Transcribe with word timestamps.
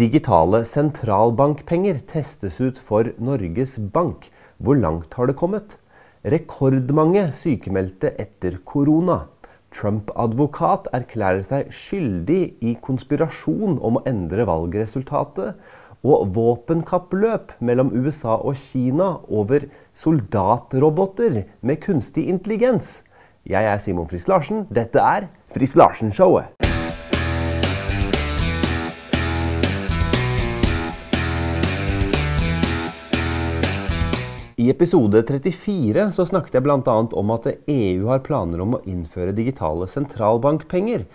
Digitale 0.00 0.62
sentralbankpenger 0.64 1.98
testes 2.08 2.56
ut 2.60 2.78
for 2.80 3.10
Norges 3.20 3.74
Bank. 3.92 4.30
Hvor 4.56 4.78
langt 4.78 5.12
har 5.18 5.28
det 5.28 5.34
kommet? 5.36 5.74
Rekordmange 6.24 7.26
sykemeldte 7.36 8.14
etter 8.22 8.56
korona. 8.64 9.26
Trump-advokat 9.76 10.88
erklærer 10.96 11.42
seg 11.44 11.68
skyldig 11.74 12.38
i 12.64 12.72
konspirasjon 12.80 13.76
om 13.76 13.98
å 14.00 14.04
endre 14.08 14.46
valgresultatet. 14.48 15.58
Og 16.00 16.32
våpenkappløp 16.38 17.58
mellom 17.60 17.92
USA 17.92 18.38
og 18.38 18.56
Kina 18.56 19.18
over 19.28 19.68
soldatroboter 19.92 21.42
med 21.60 21.82
kunstig 21.84 22.24
intelligens. 22.32 23.02
Jeg 23.44 23.68
er 23.68 23.76
Simon 23.84 24.08
Friis 24.08 24.30
Larsen. 24.32 24.64
Dette 24.72 25.04
er 25.04 25.28
Friis 25.52 25.76
Larsen-showet. 25.76 26.59
I 34.60 34.68
episode 34.68 35.22
34 35.24 36.02
så 36.12 36.24
snakket 36.28 36.58
jeg 36.58 36.64
bl.a. 36.66 36.94
om 37.16 37.30
at 37.32 37.46
EU 37.70 38.08
har 38.10 38.20
planer 38.26 38.60
om 38.60 38.74
å 38.76 38.80
innføre 38.84 39.32
digitale 39.32 39.86
sentralbankpenger. 39.88 41.06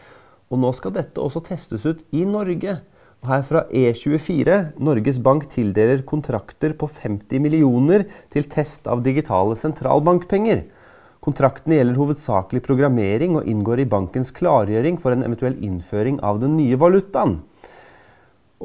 Og 0.49 0.62
nå 0.63 0.71
skal 0.73 0.95
dette 0.95 1.21
også 1.21 1.44
testes 1.45 1.85
ut 1.85 2.02
i 2.09 2.23
Norge. 2.26 2.80
Og 3.21 3.30
her 3.30 3.44
fra 3.45 3.62
E24 3.70 4.58
Norges 4.81 5.21
Bank 5.21 5.45
tildeler 5.54 6.02
kontrakter 6.09 6.73
på 6.80 6.90
50 6.90 7.44
millioner 7.45 8.08
til 8.34 8.49
test 8.49 8.90
av 8.90 9.05
digitale 9.05 9.54
sentralbankpenger. 9.59 10.66
Kontraktene 11.21 11.77
gjelder 11.77 12.02
hovedsakelig 12.02 12.66
programmering 12.66 13.38
og 13.38 13.46
inngår 13.52 13.84
i 13.84 13.90
bankens 13.93 14.34
klargjøring 14.34 14.98
for 14.98 15.13
en 15.13 15.27
eventuell 15.27 15.59
innføring 15.62 16.18
av 16.26 16.41
den 16.41 16.57
nye 16.57 16.82
valutaen. 16.82 17.43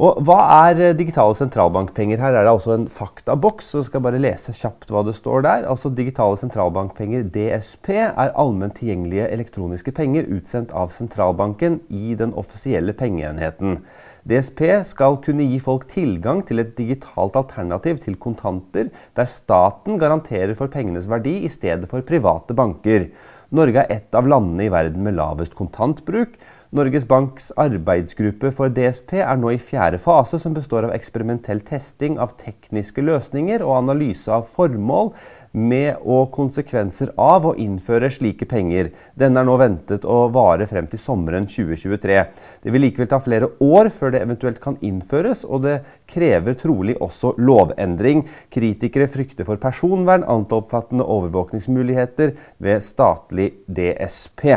Og 0.01 0.17
Hva 0.25 0.39
er 0.71 0.79
eh, 0.81 0.95
digitale 0.97 1.35
sentralbankpenger? 1.37 2.23
Her 2.23 2.33
er 2.33 2.47
det 2.47 2.53
altså 2.55 2.73
en 2.73 2.87
faktaboks. 2.89 3.67
så 3.75 3.83
skal 3.85 3.99
jeg 3.99 4.07
bare 4.07 4.21
lese 4.23 4.55
kjapt 4.57 4.89
hva 4.89 5.03
det 5.05 5.13
står 5.19 5.43
der. 5.45 5.67
Altså 5.69 5.91
Digitale 5.93 6.39
sentralbankpenger, 6.41 7.27
DSP, 7.35 7.91
er 8.09 8.33
allment 8.33 8.79
tilgjengelige 8.79 9.27
elektroniske 9.29 9.93
penger 9.93 10.31
utsendt 10.33 10.73
av 10.73 10.89
sentralbanken 10.95 11.83
i 11.93 12.15
den 12.17 12.33
offisielle 12.33 12.95
pengeenheten. 12.97 13.83
DSP 14.25 14.63
skal 14.89 15.19
kunne 15.21 15.45
gi 15.51 15.59
folk 15.61 15.85
tilgang 15.93 16.41
til 16.49 16.65
et 16.65 16.73
digitalt 16.79 17.37
alternativ 17.37 18.01
til 18.01 18.17
kontanter, 18.21 18.89
der 19.17 19.29
staten 19.29 20.01
garanterer 20.01 20.57
for 20.57 20.73
pengenes 20.73 21.11
verdi 21.13 21.43
i 21.45 21.53
stedet 21.53 21.89
for 21.93 22.05
private 22.09 22.57
banker. 22.57 23.11
Norge 23.53 23.85
er 23.85 24.01
et 24.01 24.17
av 24.17 24.29
landene 24.31 24.69
i 24.69 24.73
verden 24.73 25.05
med 25.05 25.17
lavest 25.19 25.57
kontantbruk. 25.59 26.37
Norges 26.71 27.03
Banks 27.09 27.49
arbeidsgruppe 27.59 28.53
for 28.55 28.71
DSP 28.71 29.17
er 29.25 29.39
nå 29.43 29.49
i 29.51 29.57
fjerde 29.59 29.99
fase, 29.99 30.39
som 30.39 30.55
består 30.55 30.85
av 30.87 30.93
eksperimentell 30.95 31.65
testing 31.67 32.15
av 32.23 32.37
tekniske 32.39 33.03
løsninger 33.03 33.65
og 33.67 33.73
analyse 33.81 34.31
av 34.31 34.47
formål 34.47 35.11
med 35.51 35.99
og 36.07 36.31
konsekvenser 36.37 37.11
av 37.19 37.51
å 37.51 37.57
innføre 37.59 38.13
slike 38.15 38.47
penger. 38.47 38.93
Denne 39.19 39.43
er 39.43 39.51
nå 39.51 39.59
ventet 39.59 40.07
å 40.07 40.21
vare 40.31 40.71
frem 40.71 40.87
til 40.87 41.03
sommeren 41.03 41.51
2023. 41.51 42.23
Det 42.63 42.71
vil 42.71 42.87
likevel 42.87 43.11
ta 43.11 43.19
flere 43.19 43.51
år 43.67 43.91
før 43.91 44.15
det 44.15 44.23
eventuelt 44.23 44.63
kan 44.63 44.79
innføres, 44.79 45.43
og 45.43 45.67
det 45.67 45.81
krever 46.07 46.55
trolig 46.55 46.95
også 47.03 47.35
lovendring. 47.43 48.29
Kritikere 48.55 49.11
frykter 49.11 49.49
for 49.49 49.59
personvern, 49.59 50.23
antalloppfattende 50.23 51.03
overvåkningsmuligheter 51.19 52.37
ved 52.63 52.85
statlig 52.87 53.57
DSP. 53.67 54.53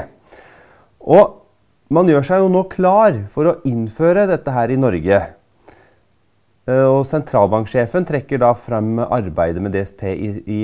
Og 1.10 1.40
man 1.94 2.10
gjør 2.10 2.26
seg 2.26 2.42
jo 2.44 2.52
nå 2.52 2.66
klar 2.72 3.24
for 3.32 3.50
å 3.50 3.58
innføre 3.70 4.26
dette 4.32 4.54
her 4.56 4.74
i 4.74 4.80
Norge. 4.80 5.22
Eh, 6.64 6.86
og 6.88 7.04
Sentralbanksjefen 7.08 8.06
trekker 8.08 8.40
da 8.42 8.54
frem 8.56 8.96
arbeidet 9.04 9.64
med 9.64 9.76
DSP 9.76 10.04
i, 10.14 10.30
i 10.48 10.60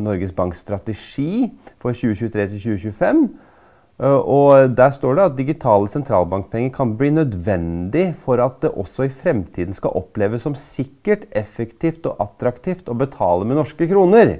Norges 0.00 0.32
Banks 0.36 0.62
strategi 0.64 1.50
for 1.82 1.92
2023 1.92 2.48
2025. 2.54 3.26
Eh, 4.00 4.18
og 4.18 4.72
Der 4.74 4.94
står 4.96 5.18
det 5.18 5.26
at 5.28 5.36
digitale 5.38 5.90
sentralbankpenger 5.90 6.72
kan 6.74 6.96
bli 6.98 7.12
nødvendig 7.14 8.08
for 8.18 8.42
at 8.42 8.62
det 8.64 8.72
også 8.72 9.06
i 9.06 9.12
fremtiden 9.12 9.76
skal 9.76 9.94
oppleves 10.00 10.48
som 10.48 10.56
sikkert, 10.58 11.28
effektivt 11.30 12.08
og 12.08 12.18
attraktivt 12.24 12.88
å 12.88 12.98
betale 12.98 13.46
med 13.46 13.60
norske 13.60 13.86
kroner. 13.90 14.38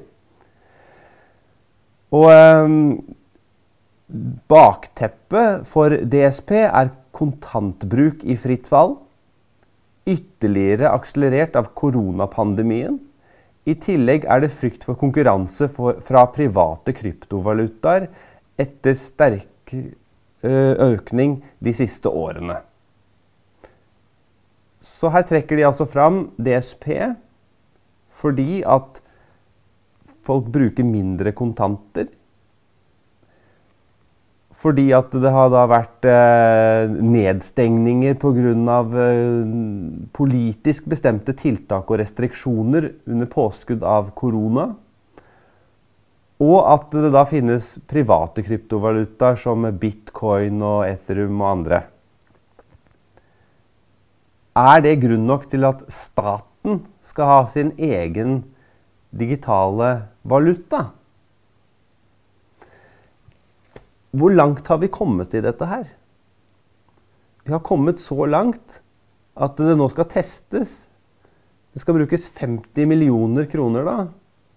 Og 2.15 2.31
eh, 2.33 2.75
Bakteppet 4.51 5.65
for 5.69 5.95
DSP 5.97 6.53
er 6.67 6.93
kontantbruk 7.15 8.25
i 8.27 8.37
fritt 8.37 8.69
fall, 8.69 8.99
ytterligere 10.05 10.91
akselerert 10.93 11.57
av 11.57 11.71
koronapandemien. 11.79 12.99
I 13.65 13.75
tillegg 13.81 14.27
er 14.29 14.43
det 14.45 14.53
frykt 14.53 14.85
for 14.85 14.99
konkurranse 15.01 15.71
for, 15.73 15.97
fra 16.05 16.27
private 16.35 16.93
kryptovalutaer 16.97 18.11
etter 18.61 18.97
sterk 18.99 19.73
økning 20.45 21.39
de 21.65 21.73
siste 21.73 22.11
årene. 22.13 22.59
Så 24.85 25.09
her 25.09 25.25
trekker 25.25 25.57
de 25.57 25.65
altså 25.65 25.87
fram 25.89 26.27
DSP 26.37 26.91
fordi 28.21 28.61
at 28.69 29.01
folk 30.25 30.51
bruker 30.53 30.85
mindre 30.85 31.33
kontanter 31.37 32.11
fordi 34.65 34.87
at 34.97 35.13
det 35.21 35.31
har 35.33 35.51
da 35.53 35.67
vært 35.69 36.07
eh, 36.09 36.89
nedstengninger 36.89 38.17
pga. 38.21 38.79
Eh, 39.05 39.51
politisk 40.17 40.89
bestemte 40.89 41.35
tiltak 41.37 41.91
og 41.91 42.01
restriksjoner 42.01 42.89
under 43.11 43.29
påskudd 43.29 43.85
av 43.85 44.15
korona. 44.17 44.71
Og 46.45 46.57
at 46.67 46.89
det 46.97 47.13
da 47.15 47.27
finnes 47.29 47.75
private 47.91 48.43
kryptovalutaer 48.47 49.37
som 49.39 49.69
bitcoin 49.81 50.65
og 50.65 50.89
Ethereum 50.89 51.45
og 51.45 51.51
andre. 51.51 51.85
Er 54.55 54.83
det 54.85 55.01
grunn 55.03 55.29
nok 55.29 55.49
til 55.51 55.67
at 55.67 55.85
staten 55.93 56.85
skal 57.05 57.31
ha 57.31 57.39
sin 57.51 57.73
egen 57.77 58.43
digitale 59.15 59.95
valuta? 60.23 60.89
Hvor 64.15 64.31
langt 64.31 64.67
har 64.71 64.79
vi 64.79 64.93
kommet 64.93 65.35
i 65.35 65.43
dette 65.43 65.67
her? 65.67 65.89
Vi 67.45 67.53
har 67.53 67.63
kommet 67.67 67.99
så 67.99 68.27
langt 68.31 68.81
at 69.35 69.59
det 69.59 69.75
nå 69.77 69.89
skal 69.91 70.07
testes. 70.13 70.75
Det 71.75 71.83
skal 71.83 71.99
brukes 71.99 72.29
50 72.39 72.87
millioner 72.87 73.49
kroner 73.51 73.83
da, 73.83 73.97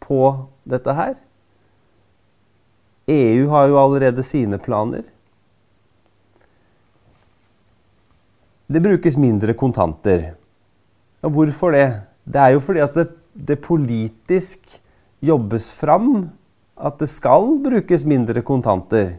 på 0.04 0.22
dette 0.70 0.94
her. 0.94 1.18
EU 3.10 3.48
har 3.50 3.68
jo 3.72 3.82
allerede 3.82 4.24
sine 4.24 4.62
planer. 4.62 5.06
Det 8.68 8.84
brukes 8.84 9.18
mindre 9.18 9.56
kontanter. 9.58 10.34
Og 11.24 11.34
hvorfor 11.34 11.74
det? 11.74 11.88
Det 12.28 12.42
er 12.44 12.54
jo 12.54 12.62
fordi 12.62 12.84
at 12.84 12.98
det, 13.00 13.08
det 13.34 13.64
politisk 13.64 14.82
jobbes 15.24 15.72
fram 15.74 16.28
at 16.78 17.00
det 17.00 17.08
skal 17.10 17.56
brukes 17.64 18.06
mindre 18.06 18.44
kontanter. 18.46 19.16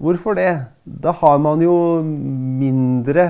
Hvorfor 0.00 0.38
det? 0.38 0.52
Da 0.84 1.12
har 1.12 1.36
man 1.44 1.60
jo 1.60 2.00
mindre 2.00 3.26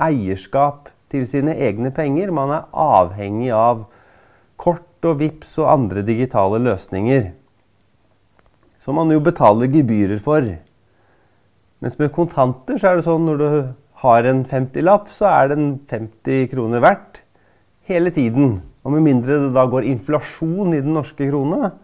eierskap 0.00 0.88
til 1.12 1.26
sine 1.28 1.52
egne 1.60 1.90
penger. 1.92 2.32
Man 2.32 2.52
er 2.54 2.70
avhengig 2.72 3.50
av 3.52 3.82
kort 4.60 5.04
og 5.04 5.18
VIPS 5.20 5.58
og 5.60 5.68
andre 5.74 6.04
digitale 6.06 6.60
løsninger. 6.64 7.30
Som 8.80 8.96
man 8.96 9.12
jo 9.12 9.20
betaler 9.20 9.68
gebyrer 9.68 10.22
for. 10.24 10.48
Mens 11.84 11.98
med 12.00 12.14
kontanter 12.16 12.80
så 12.80 12.90
er 12.90 12.96
det 12.96 13.04
sånn 13.04 13.28
når 13.28 13.40
du 13.40 13.46
har 14.00 14.24
en 14.28 14.42
50-lapp, 14.48 15.12
så 15.12 15.28
er 15.28 15.52
den 15.52 15.68
50 15.88 16.48
kroner 16.54 16.80
verdt 16.80 17.20
hele 17.88 18.12
tiden. 18.14 18.62
Og 18.84 18.96
med 18.96 19.04
mindre 19.04 19.36
det 19.42 19.52
da 19.52 19.66
går 19.68 19.88
inflasjon 19.88 20.72
i 20.72 20.80
den 20.80 20.96
norske 20.96 21.28
krona, 21.28 21.74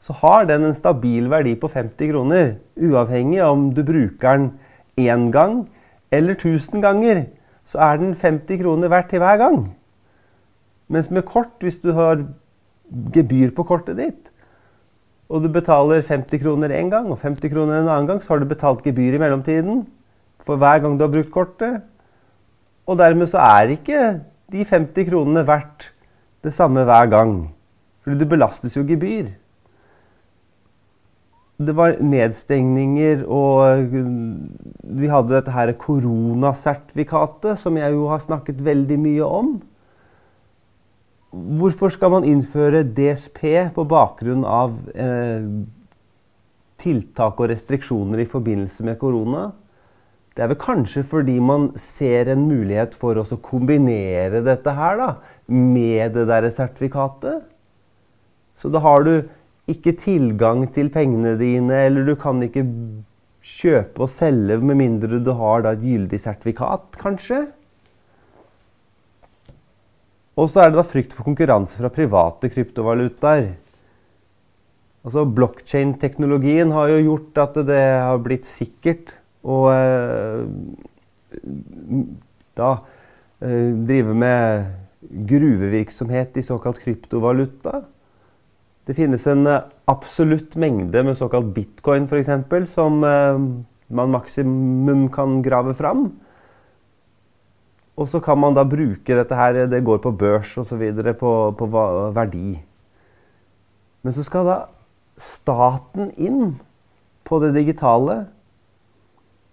så 0.00 0.16
har 0.22 0.46
den 0.48 0.64
en 0.64 0.76
stabil 0.76 1.28
verdi 1.30 1.54
på 1.60 1.68
50 1.68 2.12
kroner. 2.12 2.54
Uavhengig 2.80 3.42
av 3.44 3.52
om 3.52 3.68
du 3.76 3.82
bruker 3.84 4.38
den 4.38 4.48
én 4.96 5.28
gang 5.32 5.66
eller 6.10 6.34
1000 6.34 6.82
ganger, 6.82 7.26
så 7.64 7.78
er 7.84 8.00
den 8.00 8.14
50 8.14 8.62
kroner 8.62 8.90
verdt 8.90 9.12
til 9.12 9.22
hver 9.22 9.36
gang. 9.38 9.60
Mens 10.90 11.10
med 11.10 11.22
kort, 11.28 11.52
hvis 11.60 11.78
du 11.78 11.92
har 11.94 12.24
gebyr 13.14 13.52
på 13.54 13.62
kortet 13.68 14.00
ditt, 14.00 14.30
og 15.30 15.44
du 15.44 15.52
betaler 15.52 16.02
50 16.02 16.42
kroner 16.42 16.72
én 16.74 16.90
gang 16.90 17.06
og 17.12 17.20
50 17.22 17.52
kroner 17.52 17.78
en 17.78 17.88
annen 17.88 18.08
gang, 18.08 18.22
så 18.22 18.34
har 18.34 18.42
du 18.42 18.50
betalt 18.50 18.82
gebyr 18.82 19.14
i 19.14 19.22
mellomtiden 19.22 19.84
for 20.42 20.58
hver 20.58 20.80
gang 20.82 20.96
du 20.98 21.04
har 21.06 21.12
brukt 21.12 21.30
kortet. 21.30 21.84
Og 22.88 22.98
dermed 22.98 23.30
så 23.30 23.38
er 23.38 23.76
ikke 23.76 24.00
de 24.50 24.64
50 24.66 25.06
kronene 25.06 25.44
verdt 25.46 25.92
det 26.42 26.50
samme 26.56 26.82
hver 26.88 27.06
gang. 27.12 27.36
Fordi 28.02 28.18
du 28.18 28.26
belastes 28.26 28.74
jo 28.74 28.82
gebyr. 28.88 29.30
Det 31.60 31.74
var 31.76 31.98
nedstengninger, 32.00 33.26
og 33.28 33.92
vi 33.92 35.10
hadde 35.12 35.34
dette 35.34 35.52
her 35.52 35.72
koronasertifikatet, 35.76 37.58
som 37.60 37.76
jeg 37.76 37.92
jo 37.92 38.06
har 38.08 38.22
snakket 38.24 38.62
veldig 38.64 38.96
mye 39.02 39.26
om. 39.26 39.50
Hvorfor 41.30 41.92
skal 41.92 42.14
man 42.16 42.26
innføre 42.26 42.82
DSP 42.96 43.42
på 43.76 43.84
bakgrunn 43.86 44.42
av 44.48 44.72
eh, 44.96 45.44
tiltak 46.80 47.38
og 47.38 47.52
restriksjoner 47.52 48.24
i 48.24 48.30
forbindelse 48.30 48.86
med 48.88 48.98
korona? 49.02 49.50
Det 50.32 50.42
er 50.46 50.50
vel 50.54 50.60
kanskje 50.62 51.04
fordi 51.04 51.36
man 51.44 51.68
ser 51.78 52.32
en 52.32 52.46
mulighet 52.48 52.96
for 52.96 53.20
å 53.20 53.26
kombinere 53.44 54.40
dette 54.46 54.72
her 54.74 54.96
da, 54.96 55.10
med 55.52 56.16
det 56.16 56.24
derre 56.30 56.50
sertifikatet. 56.54 57.44
Så 58.56 58.72
da 58.72 58.80
har 58.84 59.04
du 59.04 59.14
ikke 59.72 59.94
tilgang 59.98 60.66
til 60.74 60.90
pengene 60.92 61.36
dine, 61.40 61.84
eller 61.86 62.06
du 62.08 62.14
kan 62.18 62.42
ikke 62.44 62.64
kjøpe 63.40 64.04
og 64.04 64.10
selge 64.12 64.58
med 64.60 64.78
mindre 64.78 65.20
du 65.24 65.32
har 65.38 65.64
da 65.64 65.72
et 65.76 65.84
gyldig 65.84 66.20
sertifikat, 66.20 66.98
kanskje. 67.00 67.46
Og 70.40 70.48
så 70.48 70.62
er 70.62 70.70
det 70.70 70.80
da 70.80 70.86
frykt 70.86 71.16
for 71.16 71.26
konkurranse 71.26 71.80
fra 71.80 71.90
private 71.92 72.50
kryptovalutaer. 72.52 73.50
Altså 75.04 75.24
Blockchain-teknologien 75.24 76.72
har 76.76 76.92
jo 76.92 77.00
gjort 77.06 77.40
at 77.40 77.58
det 77.68 77.80
har 77.80 78.20
blitt 78.24 78.48
sikkert 78.48 79.14
å 79.40 79.62
eh, 79.72 80.42
da 82.58 82.72
eh, 83.40 83.70
drive 83.88 84.16
med 84.16 84.68
gruvevirksomhet 85.30 86.36
i 86.36 86.44
såkalt 86.44 86.82
kryptovaluta. 86.84 87.80
Det 88.88 88.96
finnes 88.96 89.26
en 89.30 89.46
eh, 89.46 89.66
absolutt 89.90 90.56
mengde 90.60 91.04
med 91.06 91.18
såkalt 91.18 91.52
bitcoin 91.56 92.08
f.eks. 92.08 92.30
som 92.70 93.00
man 93.90 94.12
maksimum 94.12 95.08
kan 95.12 95.40
grave 95.42 95.74
fram. 95.74 96.08
Og 98.00 98.08
så 98.08 98.20
kan 98.24 98.38
man 98.40 98.54
da 98.56 98.64
bruke 98.64 99.16
dette 99.16 99.36
her, 99.36 99.66
det 99.68 99.84
går 99.84 99.98
på 100.00 100.12
børs 100.16 100.54
osv., 100.58 100.84
på, 101.20 101.32
på 101.58 101.66
verdi. 102.16 102.60
Men 104.00 104.16
så 104.16 104.24
skal 104.24 104.46
da 104.48 104.58
staten 105.20 106.12
inn 106.16 106.54
på 107.28 107.40
det 107.42 107.52
digitale. 107.58 108.22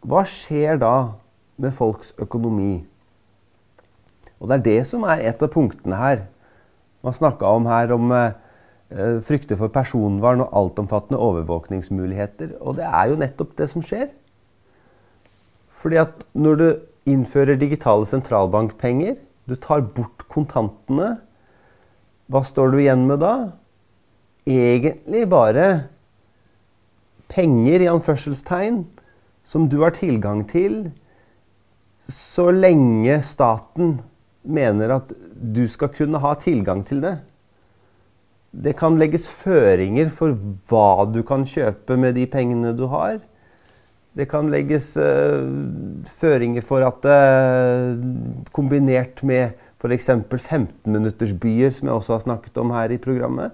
Hva 0.08 0.24
skjer 0.30 0.80
da 0.80 0.94
med 1.60 1.76
folks 1.76 2.14
økonomi? 2.22 2.86
Og 4.38 4.48
det 4.48 4.60
er 4.60 4.66
det 4.70 4.82
som 4.88 5.04
er 5.10 5.26
et 5.28 5.44
av 5.44 5.52
punktene 5.52 6.00
her. 6.00 6.28
Man 7.04 7.16
snakka 7.16 7.50
om 7.58 7.68
her 7.68 7.92
om 7.96 8.14
eh, 8.16 8.36
frykter 8.88 9.60
for 9.60 9.72
personvern 9.74 10.46
og 10.46 10.54
altomfattende 10.56 11.20
overvåkningsmuligheter. 11.20 12.54
Og 12.62 12.78
det 12.80 12.86
er 12.88 13.10
jo 13.12 13.20
nettopp 13.20 13.58
det 13.60 13.68
som 13.72 13.84
skjer. 13.84 14.10
Fordi 15.78 16.00
at 16.02 16.24
når 16.34 16.62
du 16.62 16.68
innfører 17.08 17.60
digitale 17.60 18.08
sentralbankpenger. 18.10 19.16
Du 19.48 19.56
tar 19.56 19.86
bort 19.96 20.26
kontantene. 20.32 21.18
Hva 22.28 22.44
står 22.44 22.74
du 22.74 22.82
igjen 22.82 23.06
med 23.08 23.22
da? 23.24 23.34
Egentlig 24.48 25.26
bare 25.32 25.68
penger 27.32 27.84
i 27.84 27.90
anførselstegn 27.92 28.84
som 29.48 29.68
du 29.72 29.80
har 29.84 29.96
tilgang 29.96 30.44
til 30.48 30.86
så 32.12 32.50
lenge 32.56 33.18
staten 33.24 33.98
mener 34.48 34.94
at 34.96 35.12
du 35.36 35.66
skal 35.68 35.92
kunne 35.96 36.20
ha 36.24 36.32
tilgang 36.40 36.86
til 36.88 37.02
det. 37.04 37.18
Det 38.52 38.74
kan 38.80 38.96
legges 39.00 39.28
føringer 39.28 40.10
for 40.14 40.36
hva 40.70 41.06
du 41.12 41.20
kan 41.28 41.44
kjøpe 41.48 41.98
med 42.00 42.16
de 42.16 42.26
pengene 42.32 42.72
du 42.78 42.86
har. 42.92 43.20
Det 44.18 44.26
kan 44.32 44.48
legges 44.50 44.96
uh, 44.98 45.46
føringer 46.18 46.64
for 46.66 46.82
at 46.88 47.06
uh, 47.06 47.94
kombinert 48.56 49.22
med 49.28 49.54
f.eks. 49.78 50.10
15-minuttersbyer, 50.10 51.74
som 51.76 51.92
jeg 51.92 52.00
også 52.00 52.16
har 52.16 52.24
snakket 52.24 52.58
om 52.58 52.74
her 52.74 52.96
i 52.96 53.02
programmet, 53.02 53.54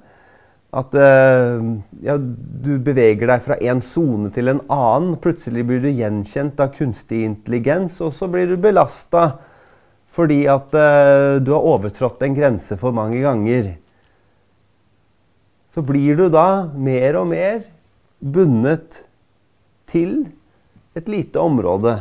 at 0.74 0.95
uh, 0.95 1.60
ja, 2.06 2.16
du 2.16 2.78
beveger 2.80 3.28
deg 3.28 3.44
fra 3.44 3.60
en 3.60 3.84
sone 3.84 4.31
til 4.34 4.54
en 4.54 4.63
annen. 4.72 5.18
Plutselig 5.22 5.66
blir 5.68 5.84
du 5.84 5.92
gjenkjent 5.92 6.63
av 6.63 6.72
kunstig 6.78 7.25
intelligens, 7.28 8.00
og 8.00 8.16
så 8.16 8.31
blir 8.31 8.54
du 8.54 8.56
belasta 8.62 9.34
fordi 10.13 10.44
at 10.45 10.69
du 11.42 11.48
har 11.50 11.63
overtrådt 11.66 12.22
en 12.22 12.36
grense 12.38 12.75
for 12.78 12.94
mange 12.94 13.18
ganger. 13.24 13.72
Så 15.73 15.81
blir 15.81 16.17
du 16.19 16.27
da 16.29 16.69
mer 16.77 17.17
og 17.17 17.31
mer 17.31 17.63
bundet 18.21 19.03
til 19.89 20.19
et 20.93 21.09
lite 21.09 21.41
område. 21.41 21.95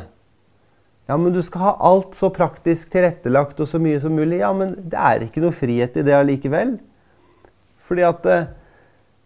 Ja, 1.09 1.17
men 1.17 1.33
du 1.33 1.41
skal 1.45 1.65
ha 1.65 1.73
alt 1.89 2.15
så 2.17 2.29
praktisk 2.33 2.93
tilrettelagt 2.93 3.61
og 3.61 3.69
så 3.69 3.81
mye 3.83 4.01
som 4.01 4.15
mulig. 4.17 4.43
Ja, 4.43 4.53
men 4.57 4.77
det 4.77 4.99
er 5.01 5.25
ikke 5.25 5.43
noe 5.45 5.57
frihet 5.57 5.97
i 5.97 6.05
det 6.05 6.15
allikevel. 6.17 6.77
Fordi 7.83 8.05
at 8.07 8.29
eh, 8.29 8.51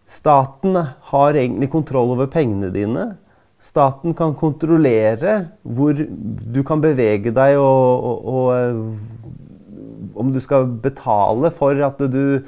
staten 0.07 0.79
har 1.11 1.37
egentlig 1.37 1.69
kontroll 1.75 2.15
over 2.15 2.31
pengene 2.31 2.71
dine. 2.75 3.17
Staten 3.63 4.15
kan 4.15 4.35
kontrollere 4.39 5.41
hvor 5.63 5.97
du 5.97 6.61
kan 6.67 6.83
bevege 6.85 7.33
deg, 7.35 7.59
og, 7.59 8.07
og, 8.11 8.31
og 8.31 8.49
eh, 8.55 10.15
om 10.17 10.31
du 10.33 10.41
skal 10.41 10.69
betale 10.83 11.51
for 11.55 11.77
at 11.87 12.01
du 12.13 12.41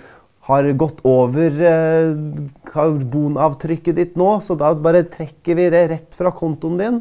har 0.48 0.68
gått 0.80 1.02
over 1.06 1.60
eh, 1.68 2.14
karbonavtrykket 2.70 3.98
ditt 3.98 4.18
nå, 4.18 4.38
så 4.40 4.56
da 4.56 4.72
bare 4.80 5.04
trekker 5.10 5.58
vi 5.58 5.68
det 5.74 5.86
rett 5.92 6.16
fra 6.16 6.32
kontoen 6.32 6.78
din. 6.80 7.00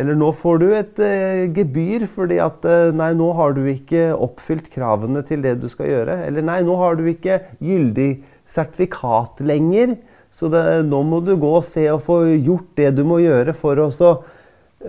Eller 0.00 0.16
nå 0.16 0.30
får 0.32 0.60
du 0.62 0.68
et 0.72 1.02
eh, 1.04 1.42
gebyr 1.52 2.06
fordi 2.08 2.38
at 2.40 2.64
eh, 2.64 2.94
nei, 2.96 3.10
nå 3.18 3.28
har 3.36 3.52
du 3.56 3.60
ikke 3.68 4.14
oppfylt 4.16 4.70
kravene 4.72 5.20
til 5.28 5.44
det 5.44 5.58
du 5.60 5.68
skal 5.68 5.90
gjøre. 5.90 6.16
Eller 6.30 6.46
nei, 6.46 6.62
nå 6.64 6.78
har 6.80 6.96
du 6.96 7.04
ikke 7.10 7.42
gyldig 7.60 8.08
sertifikat 8.48 9.44
lenger. 9.44 9.98
Så 10.32 10.48
det, 10.48 10.64
nå 10.88 11.02
må 11.04 11.20
du 11.26 11.34
gå 11.36 11.52
og 11.58 11.66
se 11.66 11.84
og 11.92 12.00
få 12.06 12.22
gjort 12.38 12.72
det 12.80 12.94
du 12.96 13.04
må 13.04 13.20
gjøre 13.20 13.52
for 13.58 13.82
å 13.82 13.90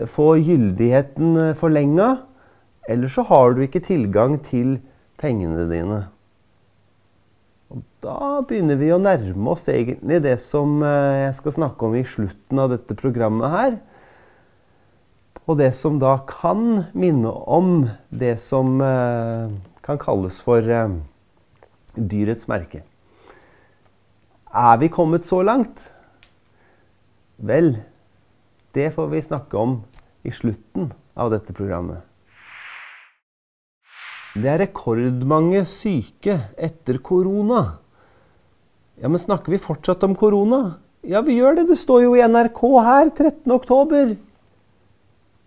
få 0.08 0.30
gyldigheten 0.40 1.58
forlenga. 1.60 2.14
Eller 2.88 3.12
så 3.12 3.28
har 3.28 3.58
du 3.58 3.66
ikke 3.66 3.84
tilgang 3.84 4.40
til 4.46 4.78
pengene 5.20 5.68
dine. 5.68 6.06
Og 7.72 7.84
da 8.04 8.42
begynner 8.44 8.76
vi 8.80 8.90
å 8.92 9.00
nærme 9.00 9.54
oss 9.54 9.70
egentlig 9.72 10.20
det 10.26 10.36
som 10.44 10.82
eh, 10.84 11.28
jeg 11.28 11.38
skal 11.38 11.56
snakke 11.56 11.88
om 11.88 11.96
i 11.96 12.04
slutten 12.08 12.60
av 12.60 12.74
dette 12.74 12.98
programmet 13.00 13.54
her. 13.54 13.78
Og 15.48 15.58
det 15.62 15.72
som 15.78 15.98
da 16.02 16.18
kan 16.28 16.84
minne 16.92 17.32
om 17.32 17.88
det 18.12 18.36
som 18.44 18.76
eh, 18.84 19.56
kan 19.88 20.02
kalles 20.02 20.42
for 20.44 20.68
eh, 20.68 20.98
dyrets 21.96 22.50
merke. 22.52 22.84
Er 24.52 24.78
vi 24.84 24.92
kommet 24.92 25.24
så 25.28 25.40
langt? 25.48 25.88
Vel, 27.40 27.78
det 28.76 28.92
får 28.98 29.14
vi 29.16 29.24
snakke 29.24 29.58
om 29.58 29.80
i 30.28 30.36
slutten 30.36 30.92
av 31.16 31.32
dette 31.32 31.56
programmet. 31.56 32.11
Det 34.32 34.48
er 34.48 34.62
rekordmange 34.64 35.66
syke 35.68 36.38
etter 36.56 37.02
korona. 37.04 37.82
Ja, 39.02 39.10
Men 39.10 39.20
snakker 39.20 39.52
vi 39.52 39.60
fortsatt 39.60 40.04
om 40.08 40.16
korona? 40.16 40.78
Ja, 41.04 41.22
vi 41.26 41.36
gjør 41.40 41.58
det. 41.58 41.68
Det 41.68 41.78
står 41.78 42.04
jo 42.06 42.14
i 42.16 42.24
NRK 42.24 42.62
her 42.86 43.10
13.10. 43.10 44.16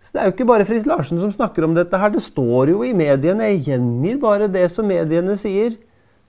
Så 0.03 0.13
det 0.13 0.21
er 0.21 0.27
jo 0.27 0.35
ikke 0.35 0.45
bare 0.45 0.65
Friis 0.67 0.85
Larsen 0.85 1.17
som 1.17 1.31
snakker 1.33 1.65
om 1.65 1.73
dette 1.73 1.97
her. 1.97 2.11
Det 2.13 2.21
står 2.21 2.75
jo 2.75 2.83
i 2.85 2.93
mediene. 2.93 3.47
Jeg 3.55 3.63
gjengir 3.71 4.19
bare 4.21 4.51
det 4.51 4.67
som 4.69 4.85
mediene 4.85 5.37
sier. 5.39 5.79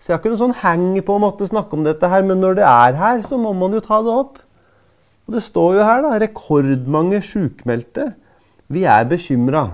Så 0.01 0.13
jeg 0.13 0.17
har 0.17 0.23
ikke 0.23 0.33
noe 0.33 0.41
sånn 0.41 0.61
hang 0.63 0.87
på 1.05 1.17
å 1.17 1.21
måtte 1.21 1.49
snakke 1.49 1.77
om 1.77 1.85
dette 1.85 2.09
her, 2.09 2.25
men 2.25 2.41
når 2.41 2.59
det 2.61 2.65
er 2.69 2.97
her, 3.01 3.21
så 3.25 3.37
må 3.41 3.53
man 3.57 3.75
jo 3.77 3.83
ta 3.85 4.01
det 4.05 4.13
opp. 4.13 4.39
Og 5.27 5.37
det 5.37 5.43
står 5.45 5.81
jo 5.81 5.89
her, 5.89 6.05
da. 6.05 6.15
Rekordmange 6.23 7.21
sjukmeldte. 7.25 8.15
Vi 8.73 8.87
er 8.89 9.09
bekymra. 9.11 9.67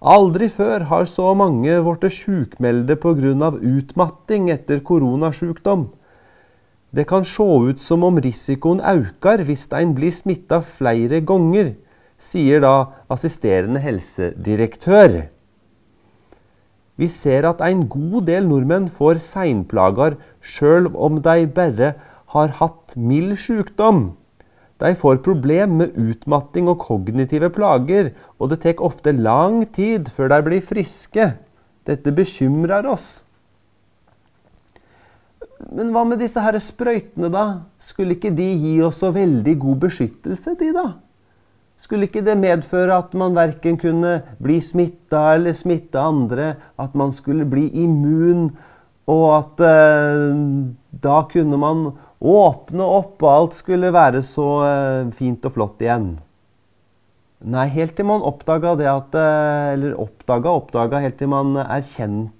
Aldri 0.00 0.46
før 0.48 0.86
har 0.88 1.04
så 1.04 1.34
mange 1.36 1.74
blitt 1.84 2.12
sjukmelde 2.14 2.96
pga. 2.96 3.50
utmatting 3.52 4.48
etter 4.48 4.80
koronasjukdom. 4.80 5.90
Det 6.90 7.06
kan 7.06 7.24
se 7.24 7.44
ut 7.44 7.78
som 7.80 8.02
om 8.02 8.16
risikoen 8.16 8.80
øker 8.80 9.44
hvis 9.44 9.68
en 9.76 9.94
blir 9.94 10.10
smitta 10.10 10.62
flere 10.62 11.20
ganger, 11.20 11.76
sier 12.16 12.60
da 12.60 12.88
assisterende 13.10 13.78
helsedirektør. 13.78 15.28
Vi 16.96 17.08
ser 17.08 17.44
at 17.44 17.60
en 17.60 17.86
god 17.86 18.24
del 18.24 18.48
nordmenn 18.48 18.88
får 18.88 19.20
seinplager 19.20 20.16
sjøl 20.40 20.88
om 20.96 21.20
de 21.20 21.46
bare 21.46 21.94
har 22.32 22.48
hatt 22.48 22.96
mild 22.96 23.36
sykdom. 23.36 24.16
De 24.80 24.94
får 24.96 25.20
problem 25.24 25.76
med 25.82 25.96
utmatting 26.00 26.68
og 26.72 26.80
kognitive 26.80 27.50
plager, 27.52 28.14
og 28.40 28.52
det 28.52 28.62
tar 28.62 28.80
ofte 28.80 29.12
lang 29.12 29.66
tid 29.68 30.08
før 30.08 30.32
de 30.32 30.38
blir 30.46 30.64
friske. 30.64 31.34
Dette 31.88 32.14
bekymrer 32.16 32.88
oss. 32.88 33.22
men 35.70 35.90
hva 35.92 36.06
med 36.08 36.18
disse 36.18 36.40
her 36.40 36.56
sprøytene, 36.58 37.28
da? 37.28 37.44
Skulle 37.78 38.16
ikke 38.16 38.32
de 38.32 38.46
gi 38.56 38.72
oss 38.82 39.02
så 39.02 39.10
veldig 39.12 39.54
god 39.60 39.76
beskyttelse, 39.84 40.56
de, 40.56 40.70
da? 40.72 40.86
Skulle 41.80 42.08
ikke 42.08 42.24
det 42.24 42.36
medføre 42.40 42.96
at 42.96 43.14
man 43.16 43.36
verken 43.36 43.78
kunne 43.80 44.18
bli 44.42 44.58
smitta 44.60 45.34
eller 45.36 45.54
smitte 45.56 46.00
andre? 46.00 46.54
At 46.80 46.96
man 46.96 47.12
skulle 47.12 47.46
bli 47.48 47.68
immun, 47.84 48.50
og 49.10 49.26
at 49.34 49.62
eh, 49.66 50.32
da 51.02 51.20
kunne 51.30 51.58
man 51.60 51.84
åpne 52.20 52.84
opp, 52.84 53.16
og 53.24 53.30
alt 53.30 53.56
skulle 53.58 53.92
være 53.94 54.22
så 54.26 54.48
eh, 54.66 55.12
fint 55.16 55.46
og 55.48 55.56
flott 55.56 55.82
igjen? 55.82 56.12
Nei, 57.40 57.66
helt 57.72 57.96
til 57.96 58.06
man 58.06 58.24
oppdaga 58.26 58.74
det 58.76 58.84
at 58.90 59.14
eh, 59.16 59.70
Eller 59.72 59.94
oppdaga, 59.96 60.52
oppdaga, 60.52 61.00
helt 61.00 61.16
til 61.18 61.30
man 61.32 61.56
erkjente 61.62 62.30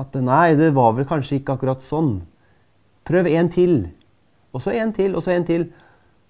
at 0.00 0.14
nei, 0.16 0.54
det 0.56 0.70
var 0.72 0.94
vel 0.96 1.06
kanskje 1.08 1.38
ikke 1.38 1.56
akkurat 1.56 1.82
sånn. 1.84 2.22
Prøv 3.08 3.28
en 3.28 3.50
til. 3.52 3.74
Og 4.56 4.62
så 4.64 4.72
en 4.76 4.92
til, 4.96 5.12
og 5.16 5.24
så 5.24 5.34
en 5.34 5.44
til. 5.44 5.66